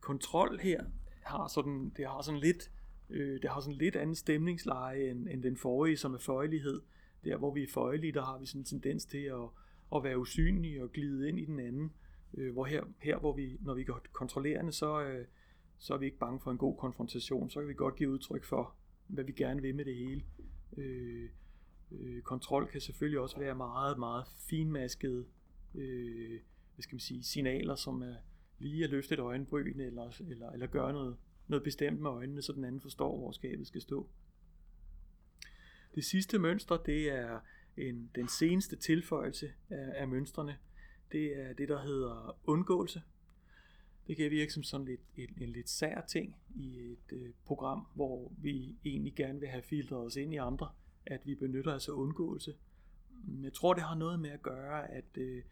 [0.00, 0.84] kontrol her
[1.22, 2.70] har sådan, det har sådan lidt,
[3.10, 6.82] øh, det har sådan lidt anden stemningsleje end, end den forrige, som er føjelighed.
[7.24, 9.48] Der hvor vi er føjelige, der har vi sådan en tendens til at,
[9.96, 11.92] at være usynlige og glide ind i den anden.
[12.34, 15.26] Øh, hvor her, her, hvor vi, når vi går kontrollerende, så, øh,
[15.78, 17.50] så er vi ikke bange for en god konfrontation.
[17.50, 18.74] Så kan vi godt give udtryk for,
[19.06, 20.22] hvad vi gerne vil med det hele.
[20.76, 21.30] Øh,
[21.90, 25.26] Øh, kontrol kan selvfølgelig også være meget, meget finmaskede
[25.74, 26.40] øh,
[26.74, 28.14] hvad skal man sige, signaler, som er
[28.58, 31.16] lige at løfte et øjenbryn, eller, eller, eller gøre noget,
[31.46, 34.08] noget bestemt med øjnene, så den anden forstår, hvor skabet skal stå.
[35.94, 37.40] Det sidste mønster, det er
[37.76, 40.56] en, den seneste tilføjelse af, af mønstrene.
[41.12, 43.02] Det er det, der hedder undgåelse.
[44.08, 47.86] Det kan virke som sådan lidt, en, en lidt sær ting i et øh, program,
[47.94, 50.68] hvor vi egentlig gerne vil have filtreret os ind i andre,
[51.06, 52.54] at vi benytter os af undgåelse.
[53.42, 55.42] Jeg tror, det har noget med at gøre, at, øh,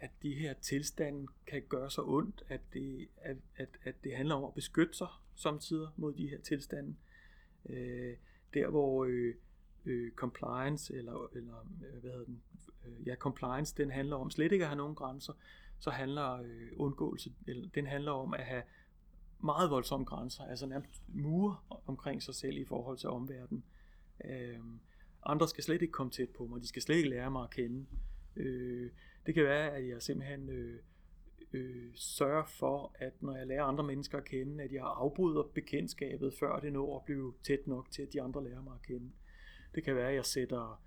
[0.00, 4.34] at de her tilstande kan gøre så ondt, at det, at, at, at det handler
[4.34, 6.94] om at beskytte sig samtidig mod de her tilstande.
[7.68, 8.16] Øh,
[8.54, 9.34] der hvor øh,
[9.84, 12.42] øh, compliance, eller, eller øh, hvad hedder den,
[12.86, 15.32] øh, ja, compliance, den handler om slet ikke at have nogen grænser,
[15.84, 18.62] så handler øh, undgåelse, eller, den handler om at have
[19.40, 21.56] meget voldsomme grænser, altså nærmest mure
[21.86, 23.64] omkring sig selv i forhold til omverdenen.
[24.24, 24.58] Øh,
[25.26, 27.50] andre skal slet ikke komme tæt på mig, de skal slet ikke lære mig at
[27.50, 27.86] kende.
[28.36, 28.90] Øh,
[29.26, 30.78] det kan være, at jeg simpelthen øh,
[31.52, 36.34] øh, sørger for, at når jeg lærer andre mennesker at kende, at jeg afbryder bekendtskabet,
[36.34, 39.10] før det når at blive tæt nok til, at de andre lærer mig at kende.
[39.74, 40.82] Det kan være, at jeg sætter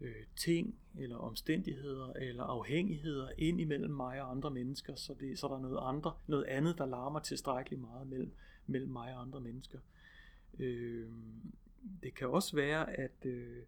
[0.00, 5.48] øh, ting eller omstændigheder eller afhængigheder ind imellem mig og andre mennesker, så, det, så
[5.48, 8.32] der er noget, andre, noget andet, der larmer tilstrækkeligt meget mellem,
[8.66, 9.78] mellem mig og andre mennesker.
[10.58, 11.08] Øh,
[12.02, 13.62] det kan også være, at øh,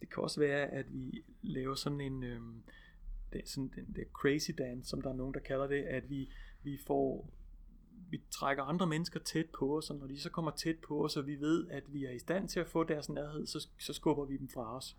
[0.00, 2.40] det kan også være, at vi laver sådan en øh,
[3.32, 6.30] det, sådan den der crazy dance, som der er nogen, der kalder det, at vi,
[6.62, 7.30] vi får
[8.10, 11.16] vi trækker andre mennesker tæt på os, og når de så kommer tæt på os,
[11.16, 13.92] og vi ved, at vi er i stand til at få deres nærhed, så, så
[13.92, 14.96] skubber vi dem fra os.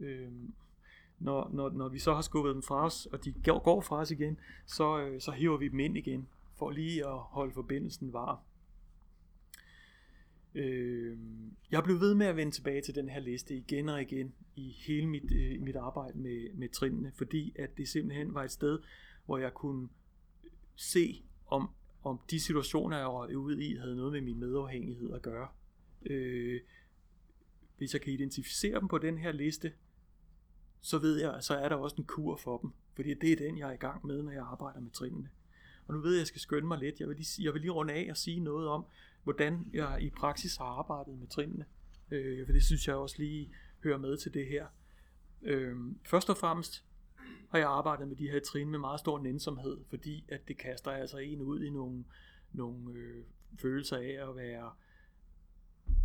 [0.00, 0.52] Øhm,
[1.18, 3.96] når, når, når vi så har skubbet dem fra os, og de går, går fra
[3.96, 8.12] os igen, så, øh, så hiver vi dem ind igen, for lige at holde forbindelsen
[8.12, 8.38] varm.
[10.54, 11.18] Øh,
[11.70, 14.76] jeg blev ved med at vende tilbage til den her liste igen og igen i
[14.86, 18.78] hele mit, øh, mit arbejde med, med trinene, fordi at det simpelthen var et sted,
[19.26, 19.88] hvor jeg kunne
[20.76, 21.68] se, om,
[22.02, 25.48] om de situationer, jeg var ude i, havde noget med min medafhængighed at gøre.
[26.06, 26.60] Øh,
[27.78, 29.72] hvis jeg kan identificere dem på den her liste,
[30.86, 33.58] så ved jeg, så er der også en kur for dem, fordi det er den,
[33.58, 35.28] jeg er i gang med, når jeg arbejder med trinene.
[35.86, 37.00] Og nu ved jeg, at jeg skal skynde mig lidt.
[37.00, 38.86] Jeg vil lige, jeg vil lige runde af og sige noget om,
[39.22, 41.64] hvordan jeg i praksis har arbejdet med trinene.
[42.10, 43.50] Øh, for det synes jeg også lige
[43.82, 44.66] hører med til det her.
[45.42, 46.84] Øh, først og fremmest
[47.48, 50.90] har jeg arbejdet med de her trin med meget stor nænsomhed, fordi at det kaster
[50.90, 52.04] altså en ud i nogle,
[52.52, 53.24] nogle øh,
[53.58, 54.72] følelser af at være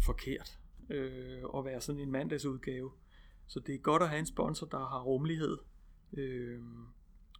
[0.05, 0.59] forkert,
[0.89, 2.91] øh, og være sådan en mandagsudgave.
[3.51, 5.57] Så det er godt at have en sponsor, der har rummelighed.
[6.13, 6.61] Øh,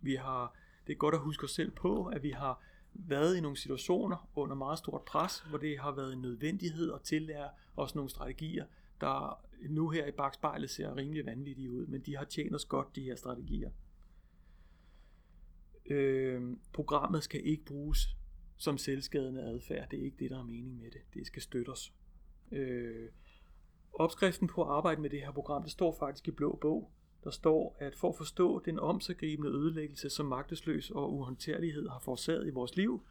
[0.02, 0.56] vi har,
[0.88, 4.30] det er godt at huske os selv på, at vi har været i nogle situationer
[4.36, 8.66] under meget stort pres, hvor det har været en nødvendighed at tillære os nogle strategier,
[9.02, 12.96] der nu her i bagspejlet ser rimelig vanvittige ud, men de har tjent os godt,
[12.96, 13.72] de her strategier.
[15.86, 18.16] Øh, programmet skal ikke bruges
[18.58, 19.90] som selvskadende adfærd.
[19.90, 21.02] Det er ikke det, der er mening med det.
[21.14, 21.94] Det skal støtte os.
[22.52, 23.10] Øh,
[23.94, 26.92] opskriften på at arbejde med det her program, det står faktisk i blå bog.
[27.24, 32.48] Der står, at for at forstå den omsaggribende ødelæggelse, som magtesløs og uhåndterlighed har forårsaget
[32.48, 33.02] i vores liv,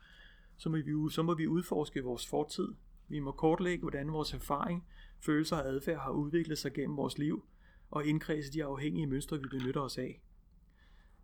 [0.56, 2.68] så må, vi, så må vi udforske vores fortid.
[3.08, 4.86] Vi må kortlægge, hvordan vores erfaring,
[5.20, 7.44] følelser og adfærd har udviklet sig gennem vores liv,
[7.90, 10.20] og indkredse de afhængige mønstre, vi benytter os af.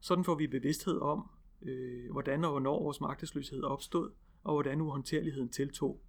[0.01, 1.31] Sådan får vi bevidsthed om,
[1.63, 4.11] øh, hvordan og hvornår vores magtesløshed opstod,
[4.45, 6.01] og hvordan uhåndterligheden tiltog.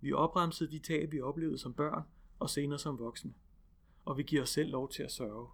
[0.00, 2.02] Vi opremsede de tab, vi oplevede som børn,
[2.42, 3.34] og senere som voksne.
[4.04, 5.48] Og vi giver os selv lov til at sørge.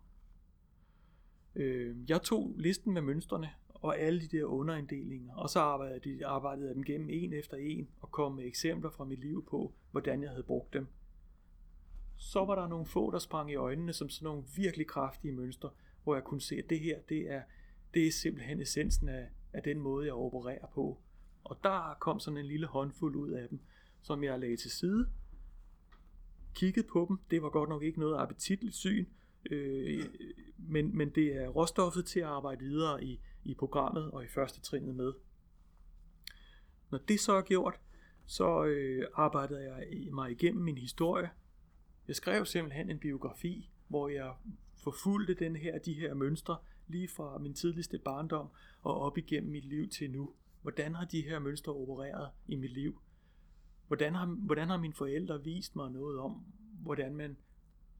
[1.55, 6.66] Øh, jeg tog listen med mønstrene og alle de der underinddelinger, og så arbejdede, arbejdede
[6.66, 10.22] jeg dem gennem en efter en og kom med eksempler fra mit liv på, hvordan
[10.22, 10.86] jeg havde brugt dem.
[12.16, 15.70] Så var der nogle få, der sprang i øjnene som sådan nogle virkelig kraftige mønstre,
[16.05, 17.43] hvor jeg kunne se, at det her, det er,
[17.95, 20.99] det er simpelthen essensen af, af den måde, jeg opererer på.
[21.45, 23.61] Og der kom sådan en lille håndfuld ud af dem,
[24.03, 25.09] som jeg lagde til side,
[26.59, 27.18] kiggede på dem.
[27.30, 29.06] Det var godt nok ikke noget appetitligt syn,
[29.50, 30.04] øh,
[30.56, 34.61] men, men det er råstoffet til at arbejde videre i, i programmet og i første
[34.61, 35.12] trinet med.
[36.90, 37.80] Når det så er gjort,
[38.26, 41.30] så øh, arbejdede jeg mig igennem min historie.
[42.09, 44.34] Jeg skrev simpelthen en biografi, hvor jeg
[44.76, 46.56] forfulgte den her, de her mønstre
[46.86, 48.48] lige fra min tidligste barndom
[48.82, 50.32] og op igennem mit liv til nu.
[50.62, 53.00] Hvordan har de her mønstre opereret i mit liv?
[53.89, 56.45] Hvordan har, hvordan har mine forældre vist mig noget om,
[56.82, 57.36] hvordan man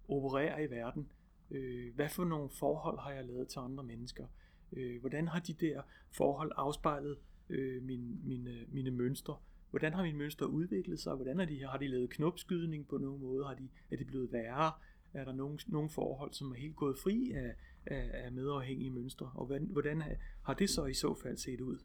[0.09, 1.09] opererer i verden?
[1.51, 4.27] Øh, hvad for nogle forhold har jeg lavet til andre mennesker?
[4.73, 7.19] Øh, hvordan har de der forhold afspejlet
[7.49, 9.37] øh, mine, mine, øh, mine mønstre?
[9.71, 11.15] Hvordan har mine mønstre udviklet sig?
[11.15, 13.45] Hvordan har de, har de lavet knopskydning på nogen måde?
[13.45, 14.73] Har de, er de blevet værre?
[15.15, 17.55] er der nogle, nogle forhold, som er helt gået fri af,
[17.87, 20.03] af, af medafhængige mønstre, og hvordan, hvordan
[20.43, 21.79] har det så i så fald set ud?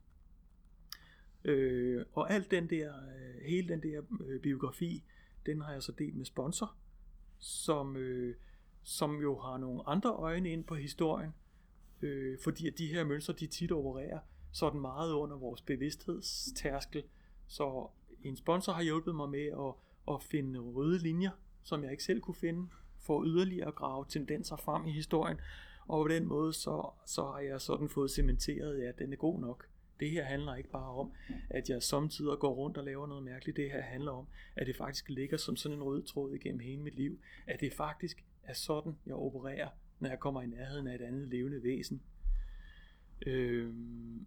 [1.45, 5.03] Øh, og alt den der, øh, hele den der øh, biografi,
[5.45, 6.75] den har jeg så delt med sponsor,
[7.39, 8.35] som, øh,
[8.83, 11.33] som jo har nogle andre øjne ind på historien,
[12.01, 14.19] øh, fordi at de her mønstre, de tit opererer
[14.51, 17.03] sådan meget under vores bevidsthedstærskel.
[17.47, 17.87] Så
[18.23, 19.73] en sponsor har hjulpet mig med at,
[20.15, 21.31] at finde røde linjer,
[21.63, 22.69] som jeg ikke selv kunne finde,
[22.99, 25.37] for yderligere at grave tendenser frem i historien.
[25.87, 29.39] Og på den måde, så, så har jeg sådan fået cementeret, at den er god
[29.39, 29.67] nok.
[30.03, 31.11] Det her handler ikke bare om,
[31.49, 33.57] at jeg samtidig går rundt og laver noget mærkeligt.
[33.57, 36.81] Det her handler om, at det faktisk ligger som sådan en rød tråd igennem hele
[36.81, 37.19] mit liv.
[37.47, 41.27] At det faktisk er sådan, jeg opererer, når jeg kommer i nærheden af et andet
[41.27, 42.01] levende væsen.
[43.25, 44.25] Øhm,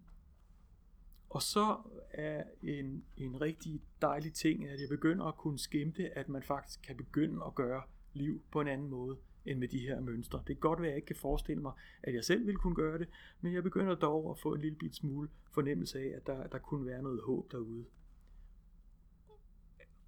[1.29, 1.77] og så
[2.11, 6.81] er en, en rigtig dejlig ting, at jeg begynder at kunne skimte, at man faktisk
[6.81, 7.81] kan begynde at gøre
[8.13, 9.17] liv på en anden måde
[9.47, 10.37] end med de her mønstre.
[10.37, 11.71] Det kan godt være, at jeg ikke kan forestille mig,
[12.03, 13.07] at jeg selv ville kunne gøre det,
[13.41, 16.57] men jeg begynder dog at få en lille bit smule fornemmelse af, at der, der
[16.57, 17.85] kunne være noget håb derude.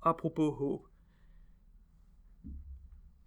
[0.01, 0.85] Apropos håb.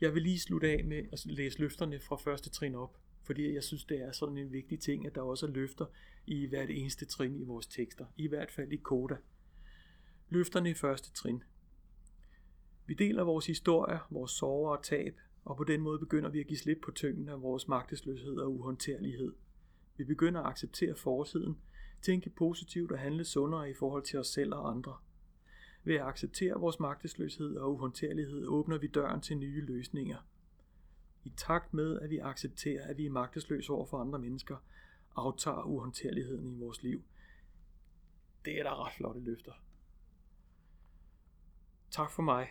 [0.00, 3.62] Jeg vil lige slutte af med at læse løfterne fra første trin op, fordi jeg
[3.62, 5.86] synes, det er sådan en vigtig ting, at der også er løfter
[6.26, 9.16] i hvert eneste trin i vores tekster, i hvert fald i koda.
[10.28, 11.42] Løfterne i første trin.
[12.86, 16.46] Vi deler vores historier, vores sorger og tab, og på den måde begynder vi at
[16.46, 19.32] give slip på tyngden af vores magtesløshed og uhåndterlighed.
[19.96, 21.58] Vi begynder at acceptere fortiden,
[22.02, 24.96] tænke positivt og handle sundere i forhold til os selv og andre.
[25.84, 30.26] Ved at acceptere vores magtesløshed og uhåndterlighed åbner vi døren til nye løsninger.
[31.24, 34.56] I takt med, at vi accepterer, at vi er magtesløse over for andre mennesker,
[35.16, 37.02] aftager uhåndterligheden i vores liv.
[38.44, 39.52] Det er da ret flotte løfter.
[41.90, 42.48] Tak for mig.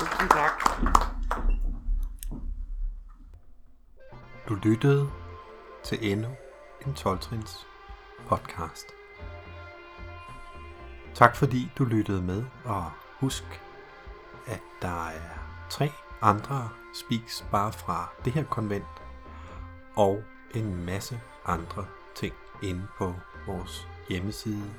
[0.00, 0.62] Tusind tak.
[4.48, 5.10] Du lyttede
[5.84, 6.28] til endnu
[6.86, 7.66] en 12-trins
[8.28, 8.86] podcast.
[11.14, 13.44] Tak fordi du lyttede med, og husk,
[14.46, 15.38] at der er
[15.70, 15.90] tre
[16.22, 19.02] andre speaks bare fra det her konvent,
[19.96, 20.22] og
[20.54, 23.14] en masse andre ting inde på
[23.46, 24.70] vores hjemmeside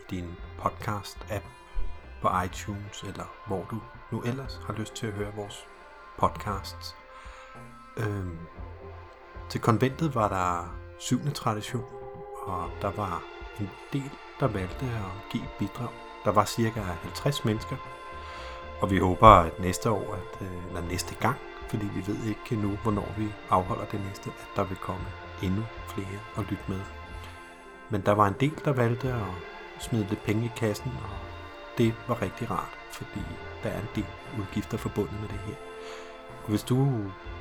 [0.00, 1.44] i din podcast-app
[2.22, 3.80] på iTunes, eller hvor du
[4.14, 5.66] nu ellers har lyst til at høre vores
[6.18, 6.96] podcasts.
[7.96, 8.38] Øhm,
[9.48, 11.84] til konventet var der syvende tradition,
[12.46, 13.22] og der var
[13.60, 14.10] en del,
[14.40, 15.88] der valgte at give bidrag.
[16.24, 17.76] Der var cirka 50 mennesker,
[18.80, 21.36] og vi håber, at næste år, at, øh, eller næste gang,
[21.68, 25.06] fordi vi ved ikke nu, hvornår vi afholder det næste, at der vil komme
[25.42, 26.80] endnu flere og lytte med.
[27.90, 29.26] Men der var en del, der valgte at
[29.78, 31.33] smide lidt penge i kassen, og
[31.78, 33.20] det var rigtig rart, fordi
[33.62, 34.06] der er en del
[34.38, 35.54] udgifter forbundet med det her.
[36.42, 36.88] Og hvis du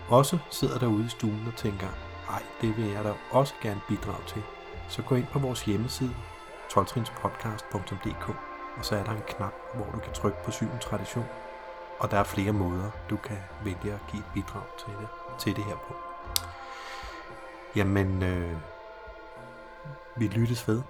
[0.10, 1.88] også sidder derude i stuen og tænker,
[2.30, 4.44] ej, det vil jeg da også gerne bidrage til,
[4.90, 6.16] så gå ind på vores hjemmeside,
[6.70, 8.30] 12trinspodcast.dk,
[8.78, 11.26] og så er der en knap, hvor du kan trykke på syvende tradition,
[12.00, 15.08] og der er flere måder, du kan vælge at give et bidrag til det,
[15.40, 15.94] til det her på.
[17.76, 18.58] Jamen, øh,
[20.16, 20.82] vi lyttes ved.